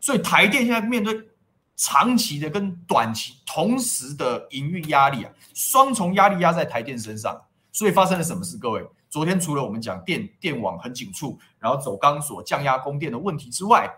[0.00, 1.28] 所以台电现在面对
[1.76, 7.38] 长期的跟短期同时的营运压力啊，双重压力压在台电身上。
[7.72, 8.58] 所以发生了什么事？
[8.58, 13.88] 各位，昨天除了我们讲电电网很紧促，然后走钢索降压供电的问题之外，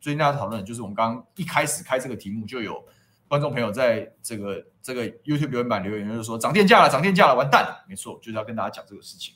[0.00, 2.80] 最近大家讨论就是我们刚刚一开始开这个题目，就有
[3.26, 7.84] 观众朋友在这个这个 YouTube 留言板留言，就是说涨电价了，涨电价了，完蛋了！
[7.88, 9.34] 没错，就是要跟大家讲这个事情。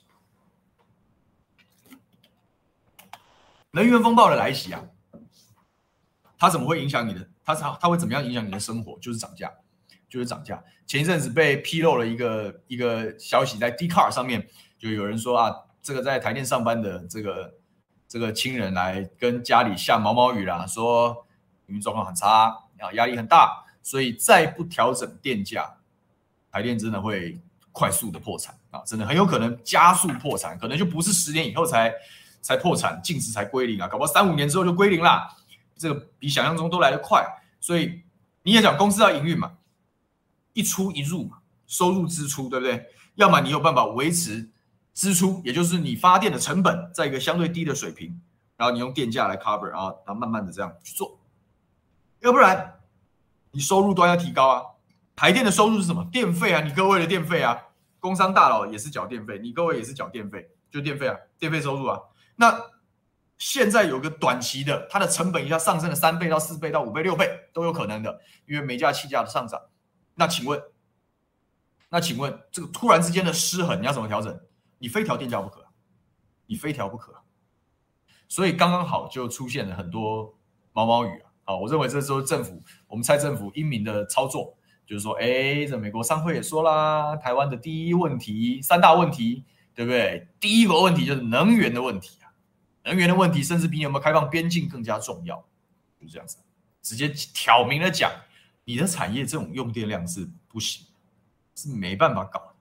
[3.75, 4.83] 能源风暴的来袭啊，
[6.39, 7.29] 它怎么会影响你的？
[7.45, 8.99] 它它它会怎么样影响你的生活？
[9.01, 9.53] 就是涨价，
[10.09, 10.63] 就是涨价。
[10.87, 17.55] 前一阵子被披露了一个一个消息，在 d c a r 上面就有人说啊，这个在台电上班的这个。
[18.07, 21.27] 这个亲人来跟家里下毛毛雨啦，说
[21.67, 22.47] 营运状况很差
[22.79, 25.79] 啊，压力很大，所以再不调整电价，
[26.53, 27.41] 台电真的会
[27.73, 31.93] 快速的破产啊，真的很有可能加速破产，可能就不是十年以后才
[32.45, 35.35] 才破产，净值才归零啊，搞不好三五年之后就归零啦，
[35.77, 37.27] 这个比想象中都来得快，
[37.59, 38.03] 所以
[38.43, 39.53] 你也讲公司要营运嘛，
[40.53, 42.91] 一出一入嘛，收入支出对不对？
[43.15, 44.51] 要么你有办法维持。
[44.97, 48.21] 支出，也就是你发电的成本在一个相对低的水平，
[48.57, 51.19] 然后你用电价来 cover，然后然后慢慢的这样去做，
[52.21, 52.79] 要不然
[53.51, 54.63] 你收入端要提高啊。
[55.17, 56.09] 台电的收入是什么？
[56.13, 57.61] 电费啊，你各位的电费啊，
[57.99, 61.99] 工商大佬也是缴电费，你各位也是缴电费，就电费啊，电费收入啊。
[62.37, 62.61] 那
[63.37, 69.61] 现在有个短期的，它的成本一下上升了三倍到四倍到五倍六倍都有可能的，因为煤价气价的上涨。
[70.14, 70.62] 那请问，
[71.90, 74.40] 那请问这个突然之间的失衡，你要怎么调整？
[74.79, 75.64] 你非调电价不可，
[76.47, 77.14] 你非调不可，
[78.29, 80.37] 所以刚刚好就出现了很多
[80.73, 81.31] 毛毛雨啊！
[81.44, 89.44] 好，我认为这时候政府，我们蔡政府英明的操作，就是说，哎，这美国商会也说啦，台湾的第一问题，三大问题，
[89.75, 90.29] 对不对？
[90.38, 92.18] 第一个问题就是能源的问题，
[92.85, 95.37] 能源的问题甚至比你有没有开放边境更加重要，
[96.01, 96.37] 就是这样子，
[96.83, 98.11] 直接挑明了讲，
[98.64, 100.87] 你的产业这种用电量是不行，
[101.55, 102.53] 是没办法搞。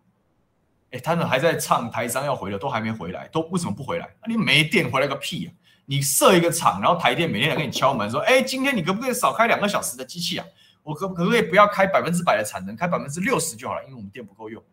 [0.91, 4.05] 哎，他们还在唱台商要回来，都还没回来，都为什么不回来？
[4.05, 5.49] 啊、你没电回来个屁啊！
[5.85, 10.45] 你设一个厂，然后台电每天来给你敲门说：“哎，今天你可不可以少开两个小时的机器啊？
[10.83, 13.83] 我可可不可以不要开百分之百的产能，开百分之六十就好了？
[13.85, 14.63] 因为我们电不够用。”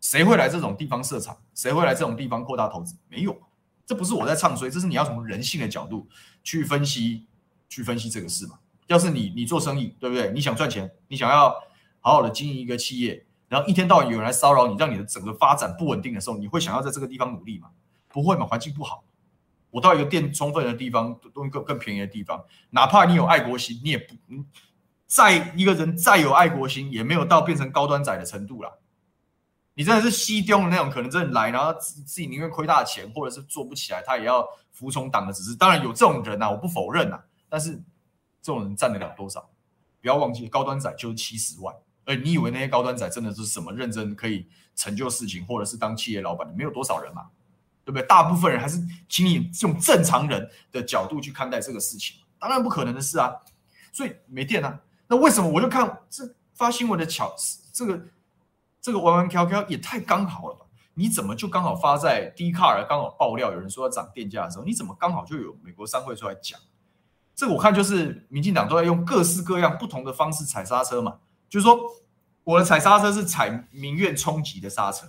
[0.00, 1.36] 谁会来这种地方设厂？
[1.54, 2.96] 谁会来这种地方扩大投资？
[3.08, 3.38] 没有，
[3.90, 6.06] 这不是我在唱衰，这是你要从人性的角度
[6.44, 7.26] 去分析，
[7.68, 8.56] 去分析这个事嘛。
[8.86, 10.30] 要是你你做生意，对不对？
[10.30, 11.48] 你想赚钱，你想要
[11.98, 13.26] 好好的经营一个企业。
[13.48, 17.70] 然后一天到晚有人来骚扰你，让你的整个发展不稳定的时候，你会想要在这个地方努力吗？
[18.06, 19.02] 不会嘛，环境不好。
[19.72, 24.14] 我到一个电充分的地方，东西更更便宜的地方，哪怕你有爱国心，你也不，
[25.08, 28.70] 再一个人再有爱国心，也没有到变成高端仔的程度啦。
[29.80, 35.54] 你真的是西丢的那种，可能真的来，然后自自己宁愿亏大钱，或者是做不起来，他也要服从党的指示。
[35.54, 37.76] 当然有这种人呐、我不否认呐、但是
[38.42, 39.48] 这种人占得了多少？
[40.02, 41.74] 不要忘记，高端仔就是七十万。
[42.04, 47.30] 而你以为那些高端仔真的是什么认真可以成就事情，或者是当企业老板的，没有多少人嘛，
[47.82, 48.06] 对不对？
[48.06, 53.34] 大部分人还是请你用正常人的角度去看待这个事情，当然不可能的事啊。
[53.94, 57.34] 所以没电啊，那为什么我就看这发新闻的巧，
[57.72, 57.98] 这个
[58.80, 60.66] 这个弯弯翘翘也太刚好了吧？
[60.94, 66.58] 你怎么就刚好发在 Dcard 刚好爆料有人说要涨电价的时候，你怎么刚好就有美国商会出来讲？
[67.34, 71.18] 这个我看就是民进党都在用各式各样不同的方式踩刹车嘛。
[71.48, 71.78] 就是说，
[72.44, 75.06] 我的踩刹车是踩民怨冲击的刹车。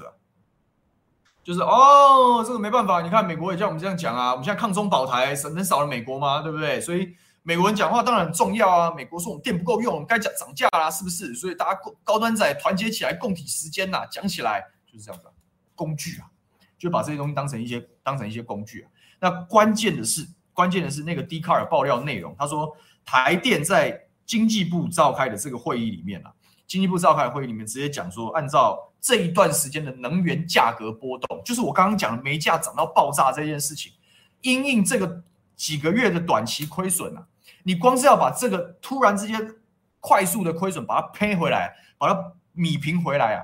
[1.43, 4.31] 就是哦，这个没办法，你看美国也叫我们这样讲啊。
[4.31, 6.41] 我们现在抗中保台，能少了美国吗？
[6.41, 6.79] 对不对？
[6.79, 8.93] 所以美国人讲话当然很重要啊。
[8.95, 11.33] 美国说我们电不够用，该讲涨价啦，是不是？
[11.33, 15.27] 所以大家高高端仔团结起来，共体时间呐，讲起来就是这样子。
[15.75, 16.29] 工具啊，
[16.77, 18.89] 就把这些东西当成一些当成一些工具啊。
[19.19, 22.75] 那关键的是，关键的是那个 Dcard 爆料内容，他说
[23.05, 24.07] 台电在。
[24.23, 26.31] 经济部召开的这个会议里面啊，
[26.65, 33.91] 经济部召开的会议里面直接讲说，按照这一段时间的能源价格波动，就是我刚刚讲的煤价涨到爆炸这件事情，
[34.39, 35.21] 因应这个
[35.57, 37.27] 几个月的短期亏损啊，
[37.63, 39.55] 你光是要把这个突然之间
[39.99, 43.39] 快速的亏损把它赔回来，把它米平回来啊，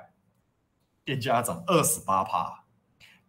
[1.04, 2.64] 电价涨二十八趴。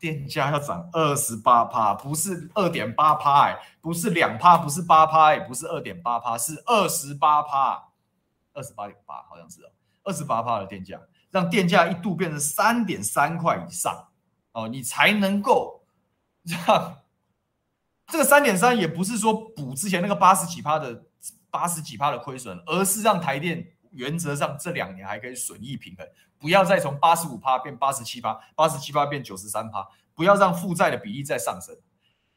[0.01, 7.89] 电价要涨二十八趴，不是二点八趴，不是两趴，不是八趴，哎，不是二点八趴，是二十八趴，
[8.55, 9.71] 二十八点八，好像是哦，
[10.05, 11.01] 二十八趴的电价，
[11.33, 14.07] 让电价一度变成三点三块以上，
[14.53, 15.83] 哦，你才能够
[16.45, 16.98] 让
[18.09, 21.05] 这个三点三也不是说补之前那个八十几趴的
[21.51, 26.07] 八十几趴的亏损，而是让台电原则上这两年还可以损益平衡，
[26.39, 31.77] 不要再从八十五趴变八十七趴，八十七趴变九十三趴，不要让负债的比例再上升。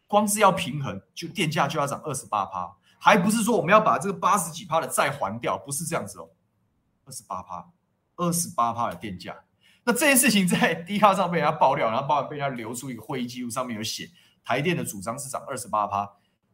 [0.08, 6.30] 光是要平衡，就电价就要涨二十八趴，还不是说我们要把这个八十几趴的债还掉，不是这样子哦，
[7.06, 7.72] 二十八趴，
[8.18, 9.36] 二十八趴的电价。
[9.86, 14.10] 那这件事情在 D 卡上被人家爆料，然后爆完被人家流出一个会议记录，上面有写
[14.44, 16.12] 台电的主张是涨二十八趴，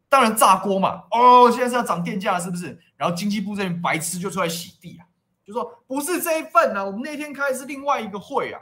[0.09, 2.79] 当然炸锅嘛，哦，现在是要涨电价是不是？
[2.95, 5.05] 然后经济部这边白痴就出来洗地啊，
[5.45, 8.61] 就说不是这一份啊，我们那天开的是另外一个会啊。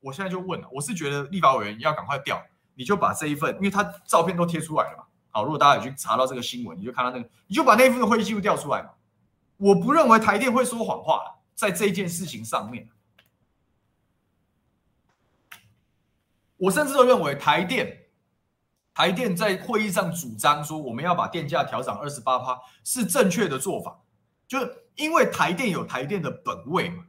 [0.00, 2.42] 我现在就问了，我是觉得立法委员要赶快调。
[2.74, 5.04] 你就把这一份，因为他照片都贴出来了嘛。
[5.28, 8.92] 好，如果大家有去查到这个新闻，你就看到那个，你就把那一份会议记录调出来嘛。
[9.58, 12.88] 我不认为台电会说谎话，在这件事情上面，
[16.56, 18.01] 我甚至都认为台电，
[18.94, 24.00] 台电在会议上主张说我们要把电价调涨二十八趴是正确的做法，
[24.46, 27.04] 就是因为台电有台电的本位嘛。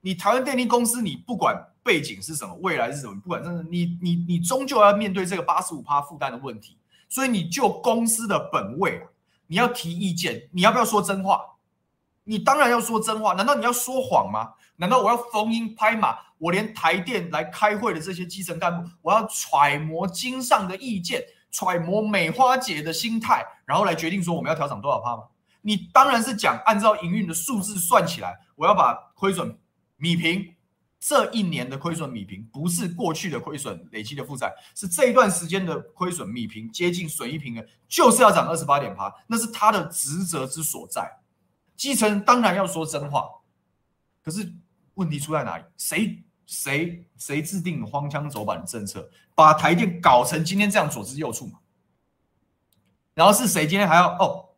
[0.00, 1.70] 你台湾电力公司，你不管。
[1.84, 2.54] 背景是什么？
[2.62, 3.20] 未来是什么？
[3.20, 6.78] 不管真的，你你你终究要面对这个八十五趴负担的问题，
[7.10, 9.04] 所以你就公司的本位啊，
[9.48, 11.44] 你要提意见，你要不要说真话？
[12.24, 14.54] 你当然要说真话，难道你要说谎吗？
[14.76, 16.16] 难道我要逢迎拍马？
[16.44, 25.22] 我连台电来开会的这些基层干部，我要揣摩经上的意见，揣摩美花姐的心态，然后来决定说我们要调涨多少趴吗？
[25.62, 29.58] 你当然是讲按照营运的数字算起来，我要把亏损
[29.96, 30.54] 米平。
[31.00, 41.10] 这一年的亏损米平，不是过去的亏损累积的负债，是这一段时间的亏损米平，接近损益平衡，就是要涨二十八点趴，那是他的职责之所在。
[41.74, 43.28] 基层当然要说真话，
[44.22, 44.54] 可是
[44.94, 45.64] 问题出在哪里？
[45.76, 51.58] 谁谁谁制定了荒腔走板的政策，把台电搞成今天这样左支右绌嘛？
[53.14, 54.50] 然后是谁今天还要哦，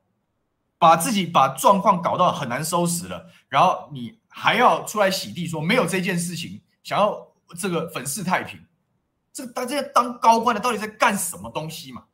[0.79, 4.19] 把自己把状况搞到很难收拾了，然后你。
[4.39, 8.61] 还要出来洗地说没有这件事情，想要这个粉饰太平，
[9.33, 12.05] 这个大家当高官的到底在干什么东西嘛？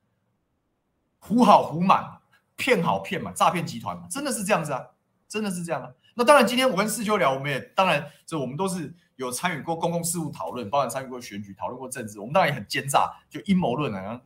[1.18, 2.20] 糊好糊满，
[2.54, 4.86] 骗好骗满，诈骗集团嘛，真的是这样子啊，
[5.26, 5.90] 真的是这样啊。
[6.14, 14.20] 那当然，今天我跟世秋聊，我们也当然这我们都是有参与过公共事务讨论，包含参与过选举，讨论过政治，我们当然也很奸诈，就阴谋论啊。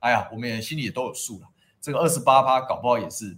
[0.00, 1.48] 哎呀，我们也心里也都有数了。
[1.80, 3.36] 这个二十八趴搞不好也是，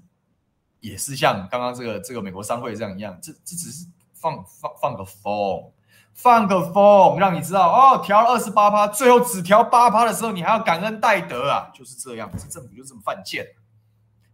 [0.80, 3.86] 也是像刚刚这个这个美国商会这样一样，这这只是。
[4.18, 5.70] 放放放个风，
[6.14, 13.46] 放个风，让你知道哦，调二十八趴，最后只调八趴的时候，你还要感恩戴德啊，就是这样，这政府就这么犯贱，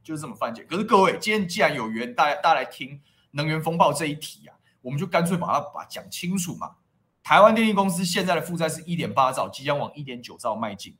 [0.00, 0.64] 就是这么犯贱。
[0.68, 3.00] 可是各位，今天既然有缘，大家大家来听
[3.32, 6.76] 能源风暴这一题啊，我们就干脆把它把它讲清楚嘛。
[7.22, 10.96] 台湾电力公司现在的负债是一点八兆，即将往一点九兆迈进，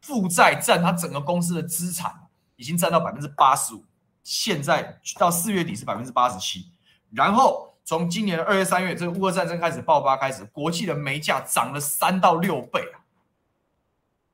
[0.00, 3.84] 负债占它整个公司的资产已经占到百分之八十五，
[4.22, 6.70] 现在到四月底是百分之八十七，
[7.10, 7.70] 然后。
[7.84, 13.02] 从今年的二月、三月，这个乌俄战争开始爆发开始，国际的煤价涨了三到六倍啊！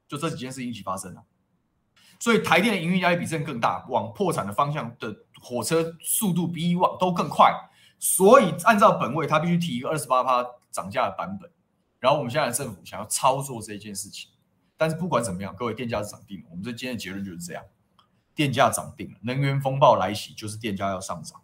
[0.07, 1.25] 就这几件事一起发生了，
[2.21, 7.53] 所以台电的营运压力比这更大，往破产的方向的火车速度比以往都更快。
[7.99, 11.51] 所以按照本位，他必须提一个二十八趴涨价的版本。
[11.99, 14.31] 然后我们现在政府想要操作这件事情，
[14.77, 16.47] 但是不管怎么样，各位电价是涨定了。
[16.51, 17.65] 我们这今天的结论就是这样：
[18.35, 21.41] 电价涨定了，能源风暴来袭，就是电价要上涨。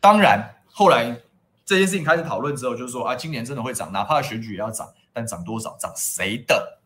[0.00, 1.20] 当然后来。
[1.66, 6.78] 这件事情开始讨论之后，就是说啊，今年真的会涨，哪怕选举也要涨，但涨多少，涨谁的，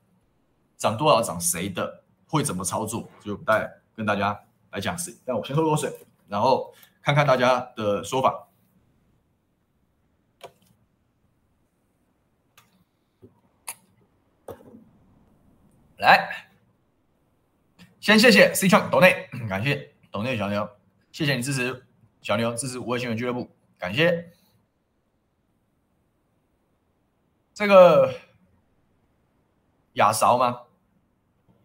[0.77, 4.39] 涨多少，涨谁的，会怎么操作，就带跟大家
[4.71, 5.19] 来讲事。
[5.25, 5.93] 但我先喝口水，
[6.29, 8.49] 然后看看大家的说法。
[15.97, 16.47] 来，
[17.99, 20.69] 先谢谢 C 创董内， 感谢董内小牛，
[21.11, 21.87] 谢谢你支持
[22.23, 24.33] 小牛，支持五二新闻俱乐部，感谢。
[27.53, 28.15] 这个
[29.95, 30.61] 亚韶吗？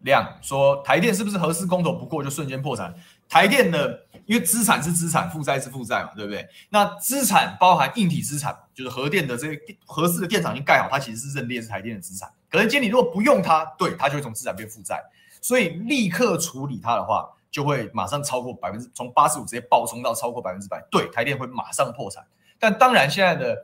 [0.00, 2.94] 亮说台电是不是核四公投不过就瞬间破产？
[3.28, 6.46] 台电的因为资产是资产，负债是负债嘛，对不对？
[6.70, 12.30] 那资产包含硬体资产，就是核电的这个核四的电厂已经盖好，它其实是认列是台电的资产。
[12.48, 15.02] 可是今天你如果不用它，对，它就会从资产变负债。
[15.40, 20.82] 所以立刻处理它的话，就会马上超过百分之，从八十五直接暴冲到超过百分之百。
[20.90, 22.24] 对，台电会马上破产。
[22.58, 23.56] 但当然现在的。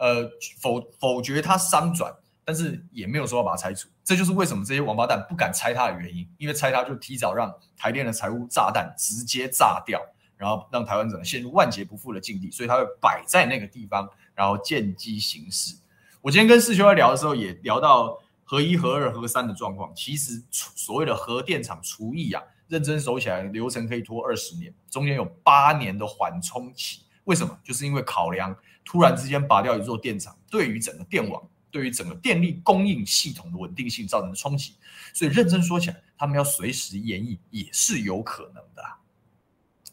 [0.00, 0.30] 呃，
[0.60, 2.14] 否否决它商转，
[2.48, 10.00] 但是也没有说要把它拆除，这就是为什么这些王八蛋不敢拆它的原因，因为拆它就提早让台电的财务炸弹直接炸掉，
[10.34, 15.76] 然后让台湾整个陷入万劫不复的境地，所以他会摆在那个地方，然后见机行事。
[16.22, 27.02] 我今天跟世修在聊的时候，也聊到核一、核二、核三的状况，其实所谓的核电厂除役啊，认真守起来流程可以拖二十年，中间有八年的缓冲期。
[27.24, 27.58] 为什么？
[27.62, 34.74] 就是因为考量突然之间拔掉一座电厂，对于整个电网、对于整个电力供应系统的稳定性造成的冲击，
[35.12, 38.82] 所以认真说起来，他们要随时延役也是有可能的。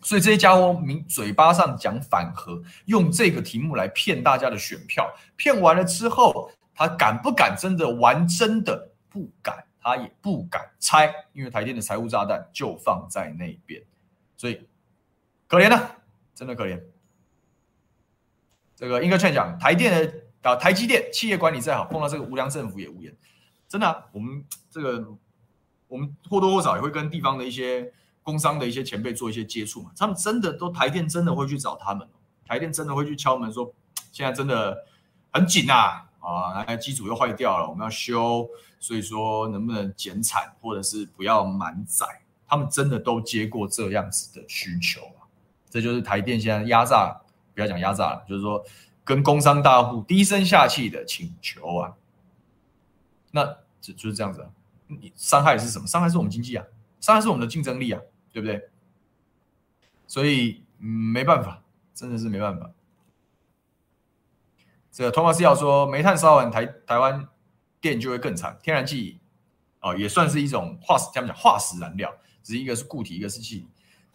[0.02, 8.92] 所以这些家伙明嘴巴上讲反核，用这个题目来骗大家的选票，骗完了之后，他敢不敢真的玩真的？
[9.10, 13.82] 不敢，他也不敢拆，因为台电的财务炸弹就放在那边，
[14.38, 14.68] 所以
[15.48, 15.98] 可怜啊，
[16.36, 16.80] 真的可怜。
[18.76, 20.14] 这个应该劝讲，台电的
[20.46, 23.14] 啊，台积电企业管理再好，碰到这个无良政府也无言。
[23.68, 25.06] 真的，我们这个
[25.88, 27.92] 我们或多或少也会跟地方的一些。
[28.26, 32.10] 工商的一些前辈做一些接触嘛，他们真的都台电真的会去找他们，
[32.48, 33.72] 台电真的会去敲门说，
[34.12, 34.84] 现在真的
[35.32, 42.04] 很紧啊，啊，那机组又坏掉了，我们要修，所以说能不能减产或者是不要满载，
[42.48, 45.30] 他们真的都接过这样子的需求啊，
[45.70, 47.16] 这就是台电现在压榨，
[47.54, 48.66] 不要讲压榨了，就是说
[49.06, 51.94] 跟工商大户低声下气的请求啊，
[53.32, 53.46] 那
[53.80, 54.50] 就就是这样子啊，
[54.88, 55.88] 你伤害是什么？
[55.88, 56.66] 伤害是我们经济啊，
[57.00, 58.02] 伤害是我们的竞争力啊。
[58.36, 58.70] 对不对？
[60.08, 62.70] 所以、嗯、没办法，真的是没办法。
[64.92, 67.30] 这个托马斯要说，煤炭烧完台台湾
[67.80, 68.60] 电就会更惨。
[68.62, 69.22] 天然气
[69.80, 73.70] 哦，也算是一种化石，他们讲化石燃料，只是一个是固体，一个是气体。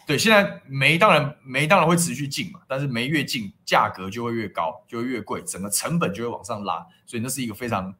[0.06, 7.94] 对，现在煤当然煤当然会持续进嘛，但是煤越进，价格就会越高，就会越贵，整个成本就会往上拉，所以那是一个非常。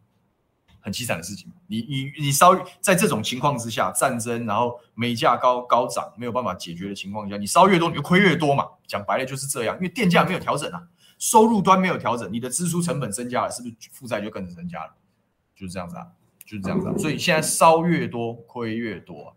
[0.82, 8.66] 很凄惨的事情，你你你烧在这种情况之下，战争，然后煤价高高涨，没有办法解决的情况下，你烧越多，你就亏越多嘛。
[8.86, 10.82] 讲白了就是这样，因为电价没有调整啊，
[11.18, 14.94] 收入端没有调整，你的支出成本增加了，是不是负债就跟着增加了？
[15.55, 16.07] 就是这样子啊，
[16.46, 16.94] 就是这样子啊。
[16.96, 19.36] 所以现在烧越多，亏越多。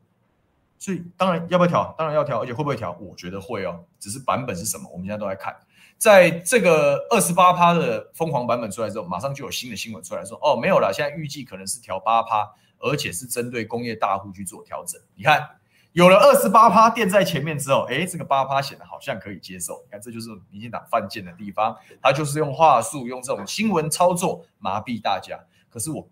[0.83, 1.95] 所以当然要不要调？
[1.97, 2.91] 当然要调，而且会不会调？
[2.99, 5.55] 我觉得会哦，只是版本是什么，我们现在都在看。
[5.97, 14.99] 在这个二十八趴的疯狂版本出来之后，马上就有新的新闻出来说，哦，没有了，现在预计可能是调八趴，而且是针对工业大户去做调整。
[15.15, 15.51] 你看，
[15.93, 19.81] 有了二十八趴垫在前面之后，诶，这个八趴显得好像可以接受。
[19.85, 25.39] 你看，这就是民进党犯贱的地方，他就是用话术，用这种新闻操作麻痹大家。
[25.69, 26.05] 可是我，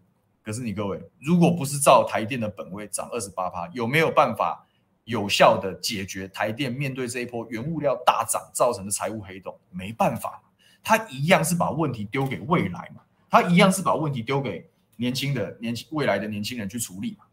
[0.44, 4.66] 可是你各位，如果不是照台电的本位涨二十八趴，有没有办法？
[5.06, 10.42] 有效的解决台电面对这一波原物料大涨造成的财务黑洞，没办法，
[10.84, 17.26] 他一样是把问题丢给未来嘛，他一样是把问题丢给年轻的年轻未来的年轻人去处理嘛，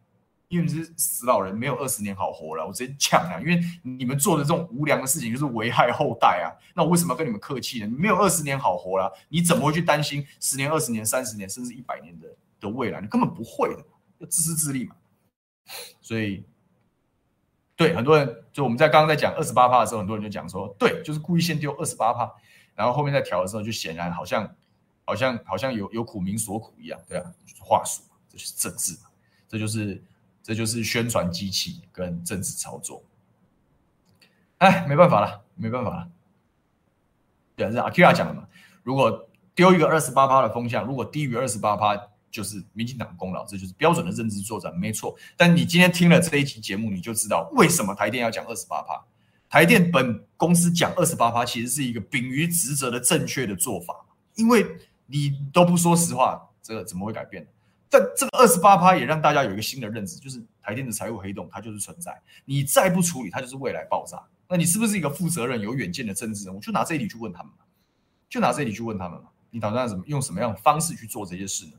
[0.48, 3.38] 因为你是死老人，没有二十年好活了，我直接呛啊！
[3.38, 7.86] 因为你们做的这种无良的事情就是危害后代啊，那我为什么要跟你们客气呢？
[7.86, 12.26] 你没有二十年好活了，你怎么会去担心十年、二十年、三十年甚至一百年的
[12.60, 13.00] 的未来？
[13.00, 13.84] 你根本不会的，
[14.18, 14.96] 要自私自利嘛，
[16.00, 16.44] 所以。
[17.76, 22.28] 对，很多人就我们在刚刚在讲二十八趴的时候，很多人就讲说，对，就是故意先丢二十八趴，
[22.74, 24.52] 然后后面再调的时候，就显然好像
[25.04, 29.08] 好像好像有有苦民所苦一样，对啊，就是话术，这就是政治嘛，
[29.46, 30.02] 这就是
[30.42, 33.00] 这就是宣传机器跟政治操作。
[34.56, 36.10] 哎，没办法了，没办法了。
[37.54, 38.48] 对啊，是阿 Kira 讲的嘛，
[38.82, 42.08] 如果丢一个二十八趴的风向，如果低于二十八趴。
[42.30, 45.16] 就是民进党功劳，这就是标准的认知作战，没错。
[45.36, 49.02] 但你今天听了这一期节目，你就知道为什么台电要讲二十八趴。
[49.48, 53.94] 台电本公司讲二十八趴，其实是一个秉于职责的正确的做法，
[54.34, 54.66] 因为
[55.06, 57.46] 你都不说实话，这个怎么会改变？
[57.88, 64.22] 但这个二十八趴也让大家有一个新的认知，就是台电的财务黑洞它就是存在，你再不处理，它就是未来爆炸。
[64.46, 66.60] 那你是不是一个负责任、有远见的政治人物？
[66.60, 67.64] 就拿这一题去问他们嘛，
[68.28, 69.30] 就拿这一题去问他们嘛。
[69.50, 71.72] 你打算怎么用什么样的方式去做这些事呢？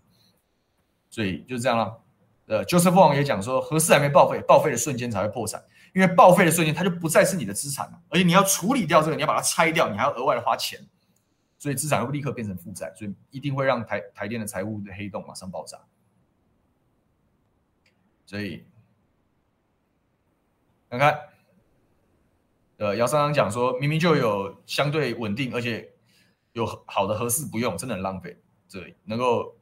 [1.20, 2.02] 所以就是这样了。
[2.46, 5.62] 呃，Joseph 王也讲说，合适还没报废，报废的瞬间才会破产，
[5.94, 10.80] 因为报废的瞬间它就不再是你的资产了，而且你要处理掉这个，你要把它拆掉，你还要额外的花钱，
[11.58, 15.78] 所以资产会立刻变成负债，所以一定会让台台电的财务的黑洞马上爆炸。
[18.26, 18.64] 所以，
[20.90, 21.20] 看看，
[22.78, 25.92] 呃，姚三刚讲说，明明就有相对稳定，而且
[26.54, 28.40] 有好的合适不用，真的很浪费，
[28.70, 29.59] 这能够。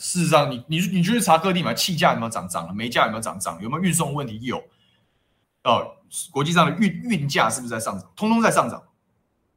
[0.00, 2.72] 事实上你，你你就去查各地嘛，气价有没有涨涨了？
[2.72, 3.60] 煤价有没有涨涨？
[3.60, 4.40] 有没有运送问题？
[4.40, 4.56] 有。
[5.64, 5.94] 哦，
[6.32, 8.10] 国际上的运运价是不是在上涨？
[8.16, 8.82] 通通在上涨。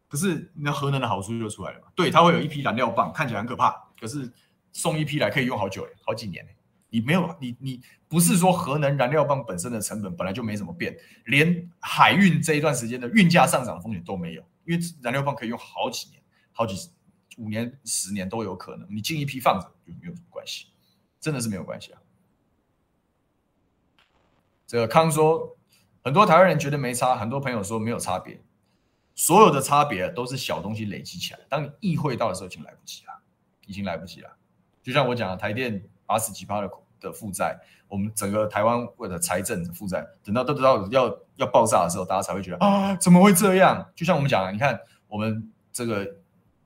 [0.10, 1.88] 可是那核能的好处就出来了嘛？
[1.96, 4.30] 对，它会有一批燃料棒，看起来很可怕，可是
[4.74, 6.46] 送一批来可以用好久，好几年。
[6.90, 16.22] 你没有，你你不是说核能燃料棒本身的成本本来就没怎么变，连海运这一段时间的运价上涨的风险都没有，因为燃料棒可以用好几年，
[16.52, 16.90] 好几十。
[17.38, 20.68] 五年、十年都有可能，你进一批放着就没有什么关系。
[21.20, 22.02] 真的是没有关系啊。
[24.68, 25.56] 这个康说，
[26.04, 28.42] 很多台湾人觉得没差，很多朋友说没有差别，
[29.16, 33.22] 所有的差别都是小东西累积起来，当你意会到的时候，已经来不及了，
[33.68, 34.36] 已经来不及了。
[34.82, 36.70] 就像我讲的，台电八十几趴的
[37.00, 37.58] 的负债，
[37.88, 43.90] 我们整个台湾为了财政的负债，等到都知道要要爆炸的时候，大家才会觉得啊，怎么会这样？
[43.96, 44.78] 就像我们讲的，你看
[45.08, 46.18] 我们这个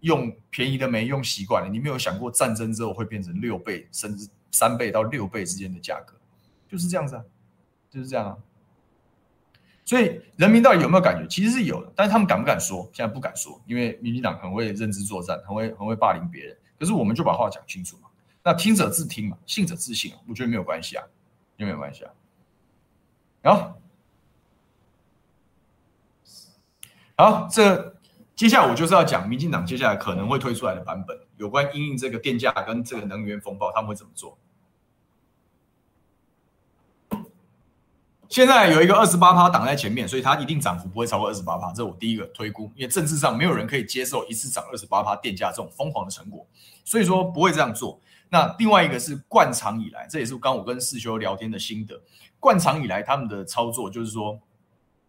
[0.01, 6.15] 用便宜的煤用习惯了，你没有想过战争之后会变成六倍甚至三倍到六倍之间的价格，
[6.67, 7.23] 就是这样子啊，
[7.89, 8.37] 就是这样啊。
[9.85, 11.25] 所以人民到底有没有感觉？
[11.27, 12.89] 其实是有的，但是他们敢不敢说？
[12.91, 16.57] 现在不敢说，因为民进党很会认知作战，很会很会霸凌别人。
[16.77, 18.09] 可是我们就把话讲清楚嘛。
[18.43, 21.03] 那听者自听嘛，信者自信，我觉得没有关系啊，
[21.55, 22.11] 有没有关系啊？
[23.43, 23.77] 好，
[27.15, 27.96] 好，这
[28.37, 34.37] 接下来我就是要讲民进党接下来可能会推出来的版本，有关因应这个电价跟这个能源风暴，他们会怎么做？
[38.29, 46.45] 现在有一个二十八趴挡在前面，所以它一定涨幅不会超过二十八趴，这是我第一个推估，因为政治上没有人可以接受一次涨二十八趴电价这种疯狂的成果，
[46.85, 47.99] 所以说不会这样做。
[48.29, 51.99] 那另外一个是惯常以来，这也是刚我跟世修聊天的心得。
[52.39, 54.39] 惯常以来，他们的操作就是说，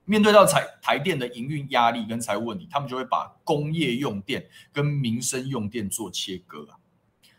[0.09, 6.81] 面对到台台电的营运压力跟财务问题，他们就会把工业用电跟民生用电做切割啊。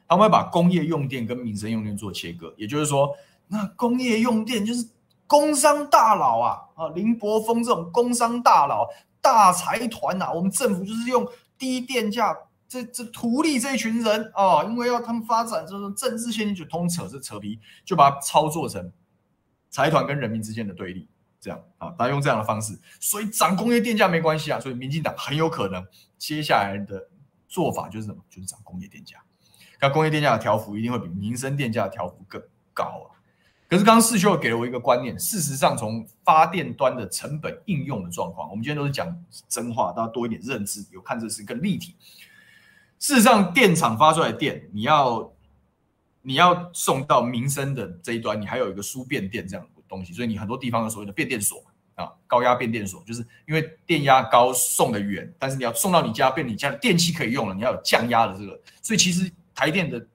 [0.08, 3.16] 他们会把工业用电跟民生用电做切割，也就是说，
[3.48, 4.88] 那工业用电就是
[5.26, 8.88] 工商大佬啊啊，林柏峰这种工商大佬、
[9.20, 12.38] 大财团啊，我们政府就是用低电价。
[12.68, 18.92] 这这图利这一群人啊，因为要他们发展这种政治现金，就通扯这扯皮，就把它操作成
[19.72, 21.08] 财团跟人民之间的对立，
[21.42, 25.86] 这样啊，大家用这样的方式，所以涨工业电价没关系啊，所以民进党很有可能
[26.18, 27.08] 接下来的
[27.48, 28.22] 做法就是什么？
[28.30, 29.18] 就是涨工业电价，
[29.80, 32.42] 那工业电价的调幅一定会比民生电价的调幅更
[32.74, 33.16] 高啊。
[33.70, 39.08] 可是刚刚世修给了我一个观念，事实上从发电端的成本应用的状况，我们今天都是讲
[39.48, 41.96] 真话，大家多一点认知，有看这是更立体。
[42.98, 45.32] 事实上，电厂发出来的电，你要
[46.24, 51.62] 你要送到民生的这一端，你还有一个输变电这样东西，所以你很多地方有所谓的变电所
[51.96, 60.08] 啊，高压变电所，就是因为电压高送得远，但是你要送到你家变你家的电器可以用了，你要有降压的这个，所以其实台电的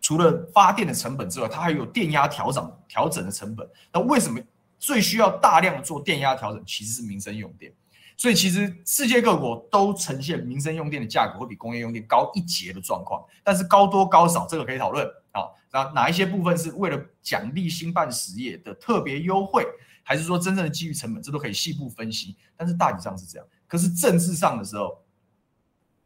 [0.00, 3.68] 除了发电的成本之外，它还有电压调整调整的成本。
[3.92, 4.40] 那为什么
[4.78, 6.62] 最需要大量做电压调整？
[6.66, 7.72] 其实是民生用电。
[8.16, 15.08] 所以其实世界各国都呈现民生用电的价格会比工业用电高一截的状况，但是高多高少这个可以讨论。
[15.70, 19.66] 那哪一些部分是为了奖励新办实业的特别优惠，
[20.02, 22.36] 还是说真正的基于成本，这都可以细部分析。
[22.56, 23.46] 但是大体上是这样。
[23.66, 25.04] 可是政治上的时候，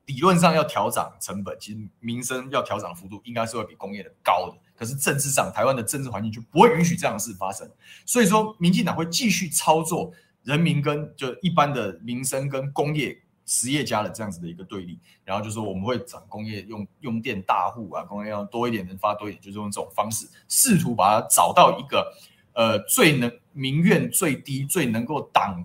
[0.06, 4.58] 理论上要调涨成本，其实民生要调涨的幅度应该是会比工业的高的。
[4.74, 7.70] 可是政治上，台湾的政治环境就不会允许这样的事发生。
[8.04, 10.12] 所以说，民进党会继续操作。
[10.44, 22.12] 人民跟就一般的民生跟工业实业家的这样子的一个对立，然后就说我们会涨工业用用电大户啊，工业要多一点，能发多一点，就是用这种方式试图把它找到一个
[22.55, 25.64] 呃最能民怨最低、最能够挡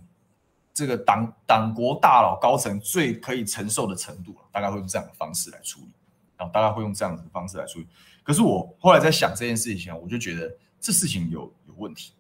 [0.73, 5.89] 这个党党国大佬高层最可以承受的程度，大概会用这样的方式来处理，
[6.36, 7.88] 然后大概会用这样子的方式来处理。
[8.23, 10.51] 可是我后来在想这件事情，我就觉得
[10.82, 12.13] 这事情有有问题。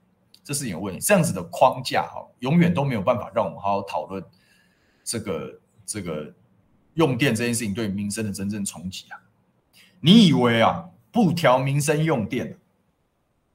[0.43, 4.23] 这是有问题，这样子的框架哈，永远都没有办法让我们好好讨论
[5.07, 6.33] 这个这个
[6.95, 9.17] 用电这件事情对民生的真正冲击啊！
[10.01, 12.59] 你以为啊，不调民生用电，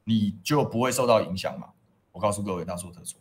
[0.05, 1.69] 你就不会受到影响吗？
[2.11, 3.21] 我告诉各位，大错特错。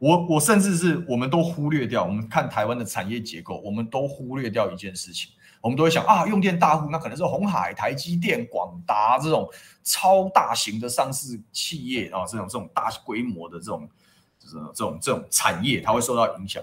[0.00, 5.30] 我我甚至是我们都忽略掉，我们看台湾的产业结构，我们都忽略掉一件事情。
[5.60, 9.48] 我们都会想啊，用电大户那可能是红海、台积电、广达这种
[9.84, 13.88] 超大型的上市企业啊，这种这种大规模的这种
[14.48, 16.62] 这种这种产业，它会受到影响。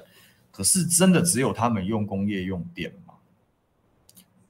[0.51, 3.13] 可是真的只有他们用工业用电吗？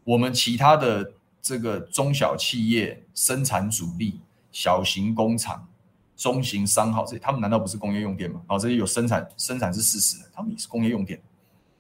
[0.04, 4.20] 我们其他的这个中小企业、生产主力、
[4.52, 5.68] 小型工厂、
[6.16, 8.42] 中型商号这些，他们难道不是工业用电吗？
[8.48, 11.22] 哦，这些有生产生产是事实，他们也是工业用电。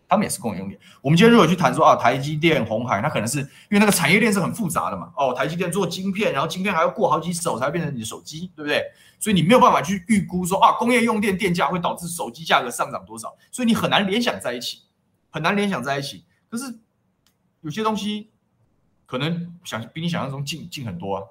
[0.10, 0.78] 他们也是工业用电。
[1.02, 5.14] 我们今天如果去谈说啊，台积电、红海，那可能是因为那个产业链是很复杂的嘛。
[5.16, 8.84] 哦，台积电做晶片，然后晶片还要过好几手才会变成你的手机，对不对？
[9.20, 14.82] 所以你没有办法去预估说啊，工业用电电价会导致手机价格上涨多少，所以你很难联想在一起，
[15.30, 16.26] 很难联想在一起。
[16.50, 16.80] 可是
[17.62, 18.32] 有些东西
[19.06, 21.24] 可能想比你想象中近近很多啊。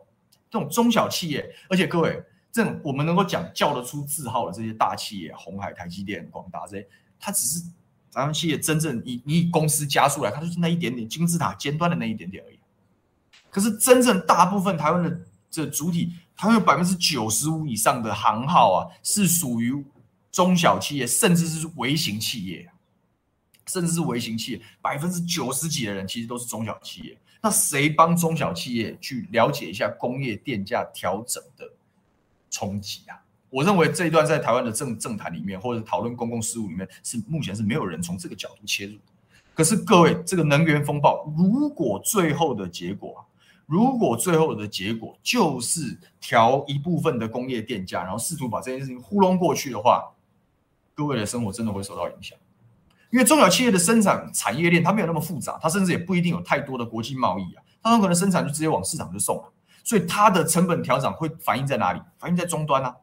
[0.48, 2.22] 这种中小企业，而且各位，
[2.52, 7.64] 这种我们能够讲叫得出字号的这些大企业，红海、台积电、广达这些，它只是。
[8.10, 12.58] 咱们企业真正以以公司加速来，它就是那一点点金字塔尖端的那一点点而已。
[13.50, 19.84] 可是真正大部分台湾的这主体，台湾有百分之九十五以上的行号啊，是属于
[20.30, 22.70] 中小企业，甚至是微型企业，
[23.66, 27.18] 甚至是微型企业，百分之九十几的人其实都是中小企业。
[27.40, 31.70] 那谁帮中小企业去了解一下工业电价调整的
[32.50, 33.16] 冲击啊？
[33.50, 38.98] 我认为这一段在台湾的政政坛里面，或者讨论公共事务里面，是目前是没有人从这个角度切入。
[39.54, 43.24] 可是各位，这个能源风暴，如果最后的结果啊，
[43.66, 50.12] 如果最后的结果就是调一部分的工业电价，然后试图把这件事情糊弄过去的话，
[50.94, 52.38] 各位的生活真的会受到影响。
[53.10, 62.00] 因为中小企业的生产产业链它没有那么复杂，它甚至也不一定有太多的国际贸易啊，它很可能生产就直接往市场就送了，所以它的成本调整会反映在哪里？
[62.18, 62.94] 反映在终端啊。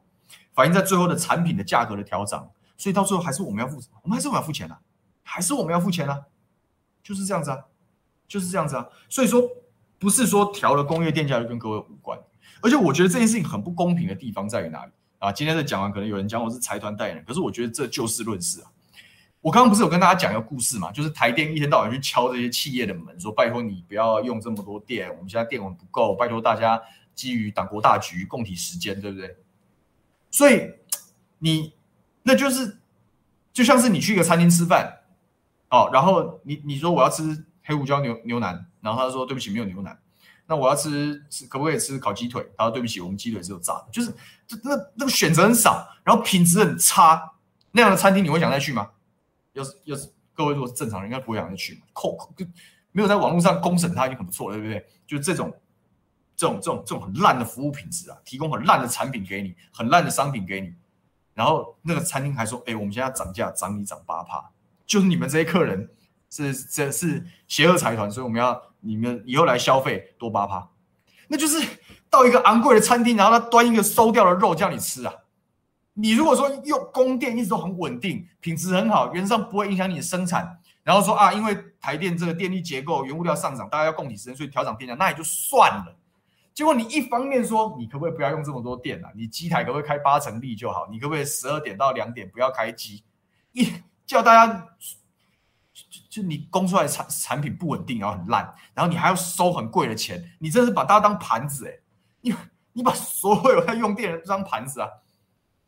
[0.56, 2.48] 反映在最后的产品的价格的调整，
[2.78, 4.80] 所以到最后还是我们要付，我们还是我们要付钱啊，
[5.22, 6.22] 还是我们要付钱啊，
[7.02, 7.58] 就是这样子啊，
[8.26, 8.88] 就是这样子啊。
[9.10, 9.42] 所以说，
[9.98, 12.18] 不是说调了工业电价就跟各位无关，
[12.62, 15.30] 而且我觉得这件事情很不公平的地方在于哪里啊？
[15.30, 18.70] 今天的讲完，可能有人讲我是财团代言人，可是我觉得这就事论事啊。
[19.42, 26.82] 我刚刚不是有跟大家讲一个故事嘛，就是台电一天到晚去敲这些企业的门，说拜托你不要用这么多电，我们现在电网不够，拜托大家
[27.14, 29.36] 基于党国大局，共体时间，对不对？
[30.30, 30.74] 所以
[31.38, 31.74] 你
[32.22, 32.78] 那就是
[33.52, 35.00] 就像是你去一个餐厅吃饭
[35.70, 39.98] 哦，然后你你说我要吃黑胡椒牛牛腩，然后他说对不起没有牛腩，
[40.46, 42.46] 那我要吃可不可以吃烤鸡腿？
[42.56, 44.12] 他说对不起我们鸡腿只有炸的，就是
[44.46, 47.32] 这那那个选择很少，然后品质很差，
[47.72, 48.90] 那样的餐厅你会想再去吗？
[49.52, 52.32] 要是要是各位如果是正常人，应该不会想再去，扣扣
[52.92, 54.86] 没有在网络上公审他已经很不错了，对不对？
[55.06, 55.54] 就这种。
[56.36, 60.72] 这种这种这种很烂的服务品质啊，提供很烂的产品给你，很烂的商品给你，
[61.34, 64.50] 然后那个餐厅还说：“哎，我们现在涨价，涨你涨八趴，
[64.86, 65.88] 就是你们这些客人
[66.30, 70.68] 是这是邪恶财团，所以我们要你们以后来消费多八趴。”
[71.28, 71.60] 那就是
[72.08, 75.12] 到一个昂贵的餐厅，然后他端一个馊掉的肉叫你吃啊。
[75.94, 85.96] 你如果说用供电一直都很稳定，品质很好，原则上不会影响你的生产，然后说啊，因为台电这个电力结构、原物料上涨，大家要供体时间，所以调涨电价，那也就算了。
[86.56, 89.12] 结果你一方面说，你可不可以不要用这么多电啊？
[89.14, 90.88] 你机台可不可以开八成力就好？
[90.90, 93.04] 你可不可以十二点到两点不要开机？
[93.52, 93.70] 一
[94.06, 94.66] 叫大家
[95.74, 101.82] 就就你供出来产产品不稳定，然后很烂，然后你还要收很贵的钱，你真是把大家当盘子哎、欸！
[102.22, 102.34] 你
[102.72, 104.88] 你把所有在用电的人当盘子啊？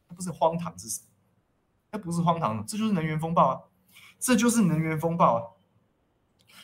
[0.09, 1.07] 那不是荒唐是什么？
[1.91, 3.61] 那不是荒唐，这就是能源风暴啊！
[4.19, 5.45] 这就是能源风暴啊！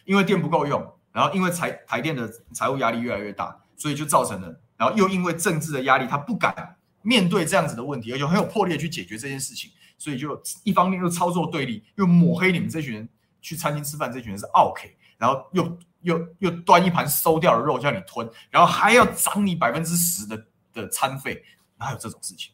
[0.06, 3.60] 因为电不够用，然后因为财台电的财务压力越来越大。
[3.76, 13.08] 所以就造成了，然后又因为政治的压力，他不敢面对这样子的问题，而且很有魄力去解决这件事情，所以就一方面又操作对立，又抹黑你们这群人
[13.42, 21.42] 去餐厅吃饭，这群人是 OK，，然后又又又端一盘馊掉的肉叫你吞，然后还要涨你百分之十的的餐费，
[21.78, 22.52] 哪有这种事情？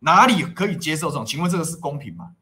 [0.00, 1.24] 哪里可以接受这种？
[1.24, 2.32] 请问这个是公平吗？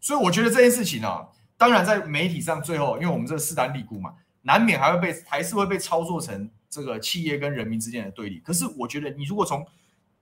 [0.00, 6.50] 所以我觉得这件事情啊，当然在媒体上最后，因为我们这个势单力孤嘛，难免还会被还是会被操作成。
[6.70, 9.66] 这个企业跟人民之间的对立，可是我觉得你如果从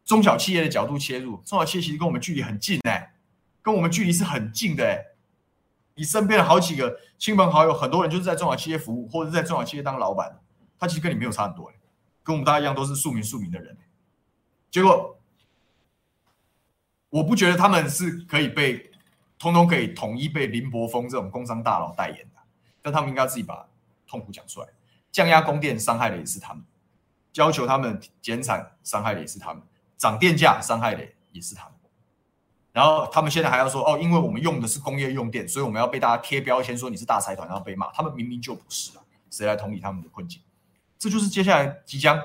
[0.04, 3.14] 中小企业的角度切入，中小企业其实跟我们距离很近哎、
[3.62, 5.02] 跟我们距离是很近的哎、
[5.96, 10.38] 你身边的好几个亲朋好友，很多人就是在中小企业服务，或者在中小企业当老板，
[10.78, 11.72] 他其实跟你没有差很多、
[12.22, 13.78] 跟我们大家一样都是庶民庶民的人、欸。
[14.70, 15.18] 结果
[17.08, 18.90] 我不觉得他们是可以被
[19.38, 22.40] 通通可以统一被林柏峰这种工商大佬代言的，
[22.82, 23.66] 但他们应该自己把
[24.06, 24.68] 痛苦讲出来。
[25.16, 26.62] 降压供电伤害的也是他们，
[27.36, 29.62] 要求他们减产伤害的也是他们，
[29.96, 31.02] 涨电价伤害的
[31.32, 31.72] 也是他们。
[32.70, 37.90] 然后他们现在还要说哦，因为我们用的是工业用电，所以我们要被大家贴标签说你是大财团，然后被骂。
[37.92, 39.00] 他们明明就不是啊，
[39.30, 40.42] 谁来同理他们的困境？
[40.98, 42.20] 这就是接下来即将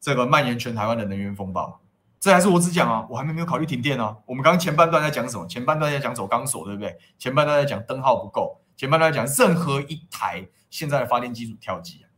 [0.00, 1.80] 这个蔓延全台湾的能源风暴。
[2.18, 4.16] 这还是我只讲啊，我还没没有考虑停电啊。
[4.26, 5.46] 我们刚刚前半段在讲什么？
[5.46, 6.98] 前半段在讲走钢索，对不对？
[7.16, 10.44] 前半段在讲灯号不够，前半段在讲任何一台。
[10.72, 12.08] 现在的发电机组跳机啊，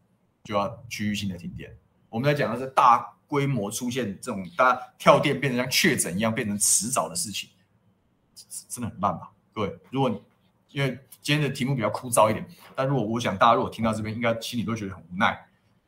[0.45, 1.77] 就要区域性的停电。
[2.09, 7.51] 我们在讲的是大规模出现这种大家跳电变成像确诊一样变成迟早的事情，
[8.69, 9.33] 真的很慢吧？
[9.53, 10.23] 各位，如果你
[10.71, 12.47] 因为今天的题目比较枯燥一点，
[12.77, 15.37] 但如果我想大家如果听到这边，应该心里都觉得很无奈。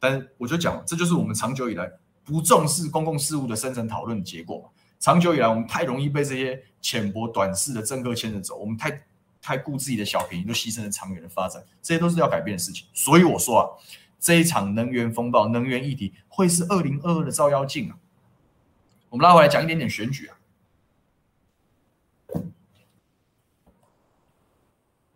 [0.00, 1.88] 但我就讲，这就是我们长久以来
[2.24, 4.68] 不重视公共事务的深层讨论的结果。
[4.98, 9.00] 长久以来，我们太容易被这些浅薄短视的政客牵着走，我们太。
[9.47, 12.84] 太顾自己的小便宜，就牺牲了长远的发展，这些都是要改变的事情。
[12.92, 13.64] 所以我说啊，
[14.18, 17.97] 这一场能源风暴、能源议题会是二零二二的照妖镜啊。
[19.09, 20.36] 我们拉回来讲一点点选举啊，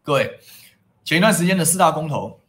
[0.00, 0.38] 各位，
[1.02, 2.40] 前一段时间的四大公投，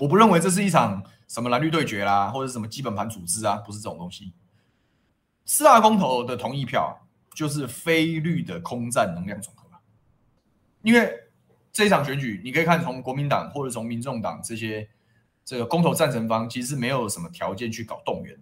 [0.00, 4.32] 我不认为这是一场什么蓝绿对决啦，或者什么基本盘组织啊，不是这种东西。
[5.44, 7.00] 四大公投的同意票
[7.32, 9.65] 就是非绿的空战能量总和。
[10.86, 11.12] 因为
[11.72, 14.88] 这一场选举，你可以看从国民党或者从民众党这些
[15.44, 18.38] 这个公投赞成方，其实没有什么条件去搞动员。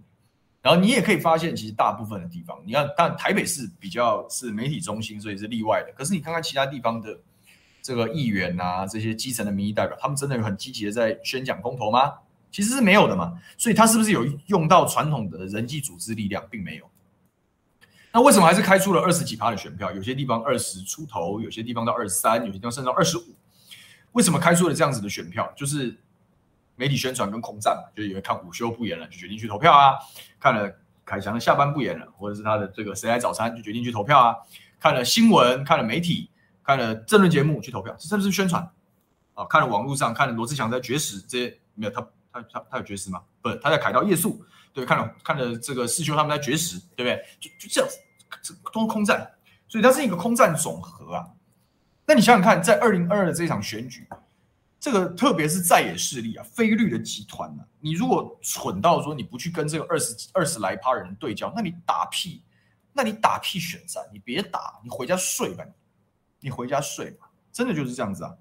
[0.60, 5.92] 然后你也可以发现，其实大部分的地方，你看，但台北市比较是媒体中心，所以是例外的。
[5.96, 7.18] 可是你看看其他地方的
[7.80, 12.12] 这个议员啊，这些基层的民意代表，他们真的有很积极的在宣讲公投吗？
[12.50, 13.40] 其实是没有的嘛。
[13.56, 16.90] 所以他是不是有用到传统的人际组织力量，并没有。
[18.14, 19.90] 那为什么还是开出了二十几趴的选票？
[19.90, 23.24] 有些地方二十出头，有些地方到二十三，有些地方甚至到二十五。
[24.12, 25.52] 为什么开出了这样子的选票？
[25.56, 25.98] 就是
[26.76, 29.94] 媒体宣传跟空战嘛，就是因为看午休不演了，就决定去投票啊；
[30.38, 30.72] 看了
[31.04, 34.32] 凯翔的下班不演了，或者是他的这个谁来早餐，就决定去投票啊；
[34.78, 36.30] 看了新闻，看了媒体，
[36.62, 38.62] 看了政论节目去投票，这是不是宣传
[39.34, 39.44] 啊？
[39.46, 42.00] 看了网络上，看了罗志祥在绝食，这些没有他
[42.32, 43.20] 他他他有绝食吗？
[43.44, 44.42] 不，他在凯道夜宿。
[44.72, 47.24] 对，看了看着这个世修他们在绝食，对不对？
[47.38, 47.90] 就就这样。
[48.42, 49.30] 这都是空战，
[49.68, 51.24] 所以它是一个空战总和啊。
[52.04, 54.08] 那你想想看，在二零二二的这场选举，
[54.80, 62.42] 这个特别是在野势力啊，非绿的集团、啊，你如果蠢到说你不去跟这个二十二十来趴人对焦，那你打屁，
[62.92, 65.64] 那你打屁选战，你别打，你回家睡吧，
[66.40, 68.34] 你回家睡吧，真的就是这样子啊，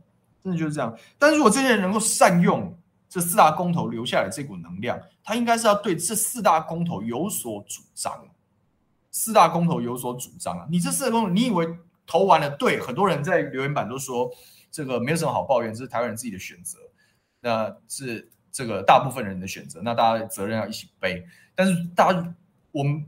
[0.44, 0.98] 真的就是这样。
[1.20, 2.76] 但是如果这些人能够善用
[3.14, 8.28] 这四大公投留下来这股能量，他应该是要对这四大公投有所主张。
[9.12, 10.66] 四大公投有所主张啊！
[10.68, 12.50] 你这四个公，你以为投完了？
[12.58, 14.32] 对，很多人在留言板都说
[14.72, 16.80] 这个没有什么好抱怨，这是台湾人自己的选择，
[17.40, 21.24] 那是这个大部分人的选择，那大家责任要一起背。
[21.54, 22.36] 但是大家，
[22.72, 23.08] 我们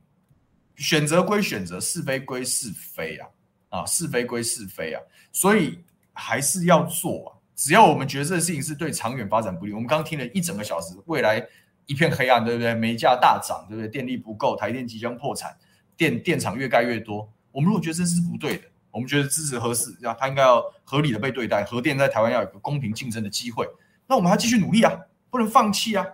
[0.76, 3.28] 选择归选择，是非归是非啊！
[3.70, 5.02] 啊，是非归是非啊！
[5.32, 5.84] 所以
[6.14, 7.35] 还是要做啊！
[7.56, 11.44] 只要我们觉得这个事情是对长远发展不利，我们刚刚听了一整个小时，未来
[11.86, 12.74] 一片黑暗，对不对？
[12.74, 13.88] 煤价大涨，对不对？
[13.88, 15.56] 电力不够，台电即将破产。
[15.98, 23.66] 电电厂越盖越多，我们如果觉得这是不对的，我们觉得支持核四，要它应该要合理的被对待，核电在台湾要有个公平竞争的机会，
[24.06, 24.92] 那我们还继续努力啊，
[25.30, 26.06] 不能放弃啊。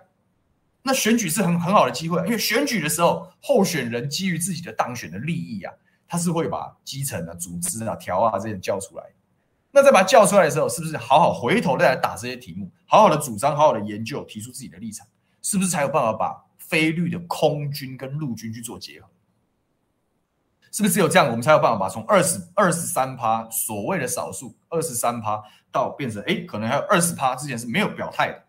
[0.84, 5.72] 那选举是很很好的机会，因为选举的时候，候选人基于自己的当选的利益啊，
[6.06, 9.04] 他是会把基层啊、组织啊、条啊这些叫出来。
[9.72, 15.06] 那在把他叫出来的时候，是不是好好回头再来打这些题目，好好的主张，好好的研究，提出自己的立场，
[15.40, 19.08] 是不是才有办法把非绿的空军跟陆军去做结合？
[20.70, 28.42] 是不是只有这样，我们才有办法把从二十二十三趴所谓的少数二十三趴到变成哎，可能还有二十趴之前是没有表态的，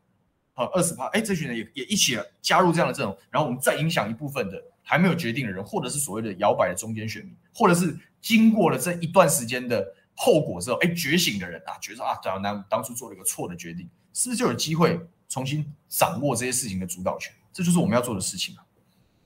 [0.53, 9.85] 好二十趴哎，这群人也也一起加入这样的阵容，然后我们再影响一部分的还没有决定的人，或者是所谓的摇摆的中间选民，或者是经过了这一段时间的
[10.15, 17.33] 后果之后哎觉醒的人啊，觉得啊，当当当初做了一个错的决定，是不是就有机会重新掌握这些事情的主导权？
[17.51, 18.63] 这就是我们要做的事情啊，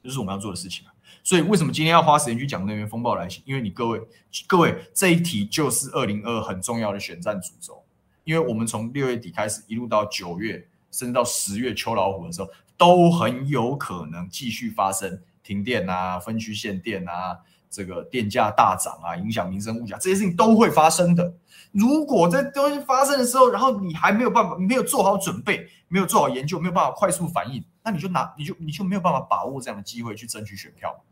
[0.03, 0.93] 就是我们要做的事情啊。
[1.23, 3.41] 所以为什么今天要花时间去讲那边风暴来袭？
[3.45, 4.01] 因为你各位
[4.47, 7.83] 各位这一题就是二零二二很重要的选战主轴。
[8.23, 17.39] 因为我们从六月底开始一路到九月，甚至到十月秋老虎的时候，都很有可能继续发生停电啊、分区限电啊、
[17.69, 21.33] 这个电价大涨啊，影响民生物价，这些事情都会发生的。
[21.71, 31.03] 如果这东西发生的时候，然后你还没有办法，没有做好准备，没有做好研究，没有办法快速反应，那你就拿你就你就没有办法把握这样的机会去争取选票。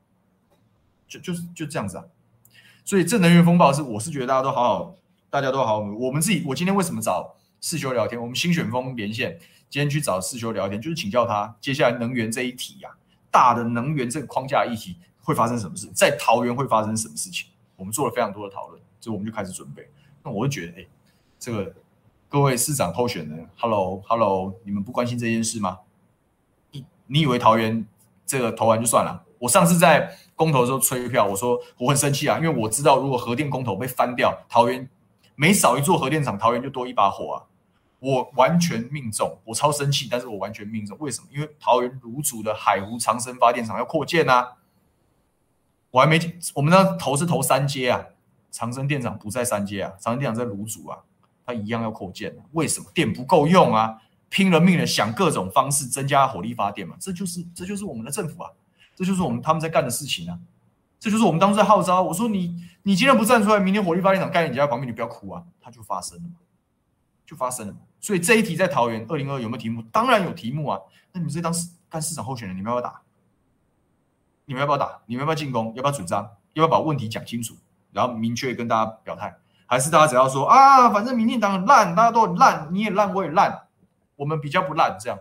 [1.08, 2.04] 就就是就这样子啊，
[2.84, 4.96] 所以这能源风暴是，我是觉得大家都好好，
[5.30, 5.80] 大家都好好。
[5.80, 8.20] 我们自己，我今天为什么找世修聊天？
[8.20, 9.38] 我们新选风连线，
[9.70, 12.98] 今天去找世修聊天，就是请教他接下来能源这一题呀、啊，
[13.30, 17.50] 大的能源这个框架议题会发生什么事，在桃园会发生什么事情？
[17.76, 19.90] 我们做了非常多的讨论，所以我们就开始准备。
[20.24, 20.86] 那我就觉得，哎，
[21.38, 21.76] 这个
[22.30, 25.80] 各位市长候选人，Hello Hello，你们不关心这件事吗？
[26.72, 27.86] 你你以为桃园
[28.26, 29.26] 这个投完就算了？
[29.40, 34.88] 我上次在公投的时候催票，我说我很生气啊，因为我知道如果核电公投被翻掉，桃园
[35.36, 37.44] 每少一座核电厂，桃园就多一把火啊！
[38.00, 40.98] 我完全命中，我超生气，但是我完全命中。
[41.00, 41.28] 为什么？
[41.34, 44.54] 因为桃园芦竹的海湖长生发电厂要扩建啊！
[45.96, 46.20] 我还没，
[46.54, 48.04] 我们那投是投三阶啊，
[48.52, 50.98] 长生电厂不在三阶啊，长生电厂在芦竹啊，
[51.46, 52.36] 它一样要扩建。
[52.52, 52.88] 为什么？
[52.94, 58.52] 电不够用啊，拼了命的想各种方式增加火力发电嘛，这就是这就是我们的政府啊！
[58.94, 60.38] 这就是我们他们在干的事情啊！
[61.00, 62.04] 这就是我们当时在号召。
[62.04, 65.42] 我说你，你今天不站出来，明天火力发电厂盖在你家旁边，你不要哭啊！
[65.62, 66.36] 它就发生了嘛，
[67.26, 67.76] 就发生了。
[68.02, 69.82] 所以这一题在桃园二零二有没有题目？
[69.94, 70.78] 当然有题目啊！
[71.14, 73.02] 那你们这当市干市长候选人，你们要不要打？
[74.46, 75.02] 你们要不要打？
[75.06, 75.74] 你们要不要进攻？
[75.76, 76.24] 要不要主张？
[76.54, 77.56] 要不要把问题讲清楚？
[77.92, 79.36] 然后明确跟大家表态？
[79.68, 83.68] 还是大家只要说啊，反正民进党很烂，大家都很烂，你也烂，我也烂，
[84.16, 85.18] 我们比较不烂，这样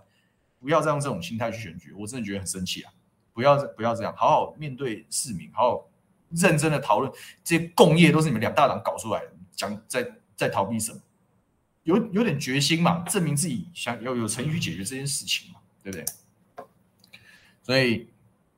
[0.60, 2.92] 不要再用这种心态去选举，我真的觉得很生气啊！
[3.32, 5.88] 不要不要这样，好好面对市民，好好
[6.30, 7.10] 认真的讨论
[7.42, 10.06] 这些共业都是你们两大党搞出来的，讲在
[10.36, 11.00] 在逃避什么？
[11.84, 16.04] 有有点决心嘛，证明自己想要有诚意去解决这件事情嘛，对不对？
[17.62, 18.08] 所以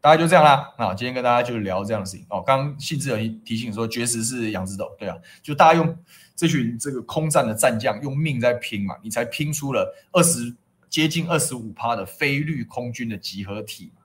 [0.06, 0.72] 大概就这样啦。
[0.78, 2.40] 那今天跟大家就聊这样的事情哦。
[2.40, 5.98] 刚刚信志有提醒说，绝食是杨指斗，对啊，就大家用
[6.36, 10.54] 这群这个空战的战将用命在拼嘛，你才拼出了二十
[10.88, 14.02] 接近二十五趴的非绿空军的集合体嘛。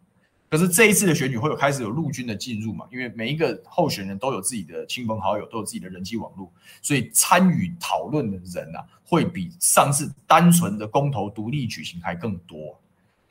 [0.49, 2.87] 可是这一次的选举会有开始有陆军的进入嘛？
[2.91, 12.80] 因为每一个候选人都有自己的亲朋好友，都有自己的人际网络，所以参与讨论的人啊，会比上次单纯的公投独立举行还更多。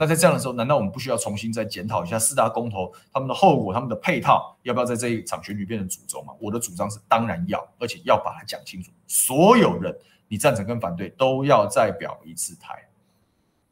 [0.00, 6.32] 那在这样的时候，难道我们不需要重新再检讨一下四大公投他们的后果、他们的配套，要不要在这一场选举变成主轴吗？
[6.40, 8.90] 我的主张是当然要，而且要把它讲清楚。
[9.06, 9.94] 所有人，
[10.26, 12.88] 你赞成跟反对都要再表一次态，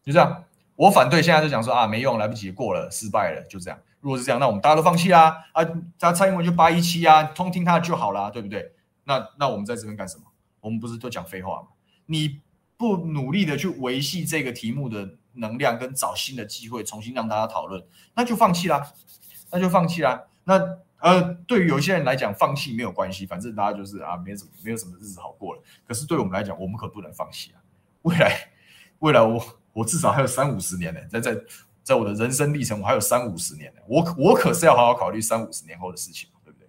[0.05, 0.45] 就这样。
[0.77, 3.81] 我反对，现在就讲说啊，没用，来不及，过了，失败了，就这样。
[4.01, 5.65] 如果是这样，那我们大家都放弃啦，啊，
[5.99, 8.71] 他蔡英文就八一七啊，通听他就好啦，对不对？
[9.05, 10.25] 那那我们在这边干什么？
[10.61, 11.69] 我们不是都讲废话吗？
[12.05, 12.39] 你
[12.79, 18.91] 不努力的去维系这个题目的能量，跟找新的机会，重新让大家讨论，那就放弃啦，
[19.51, 20.23] 那就放弃啦。
[20.45, 25.63] 那呃，对于有些人来讲，放弃没有关系，反正大家就是啊，没什么，没有什么日子好过了。
[25.87, 27.61] 可是对我们来讲，我们可不能放弃啊，
[28.03, 28.49] 未来，
[29.01, 29.45] 未来我。
[29.75, 31.41] 我至少还有三五十年呢，在在
[31.85, 33.81] 在我的人生历程，我还有三五十年呢。
[33.87, 36.69] 我我可是要好好考虑三五十年后的事情，对不对？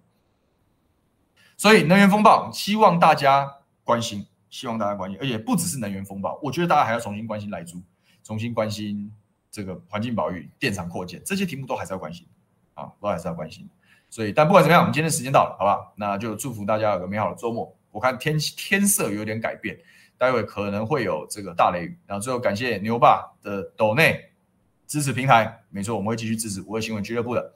[1.56, 7.80] 所以能源风暴，希望大家关心，希望大家关心，而且不只是能源风暴，我觉得大家还要重新关心莱猪，
[8.22, 9.10] 重新关心
[9.50, 12.26] 这个环境保育、电厂扩建这些题目都还是要关心
[12.74, 13.66] 啊，都还是要关心。
[14.10, 15.94] 所以，但不管怎么样，我们今天时间到了，好不好？
[15.96, 17.74] 那就祝福大家有个美好的周末。
[17.90, 19.78] 我看天天色有点改变。
[20.18, 24.22] 待会可能会有这个大雷雨，然后最后感谢牛爸的抖内
[24.86, 27.54] 支持平台，没错，我们会继续支持五二新闻俱乐部的。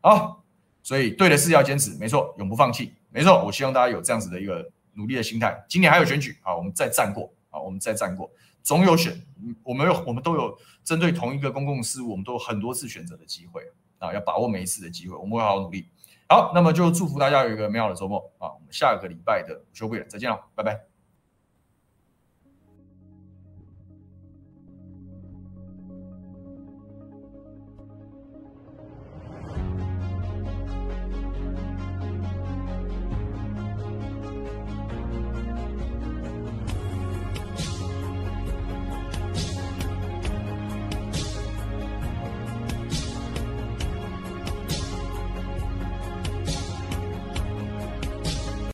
[0.00, 0.42] 好，
[0.82, 3.44] 所以对的事要坚持，没错，永不放弃，没错。
[3.44, 5.64] 我希望大家有这样子的一个努力的心态。
[5.68, 8.30] 今年还有选举，啊，我们再战过，啊，我们再战过，
[8.62, 9.20] 总有选，
[9.62, 13.62] 我们有，我们都有针对同一个公共事务，我们都有很多次选择的机会
[13.98, 15.88] 啊，要把握每一次的机会，我们会好好努力。
[16.28, 20.91] 好，那么就祝福大家有一个美好的周末啊，我们下个礼拜的午休不远，再见了，拜拜。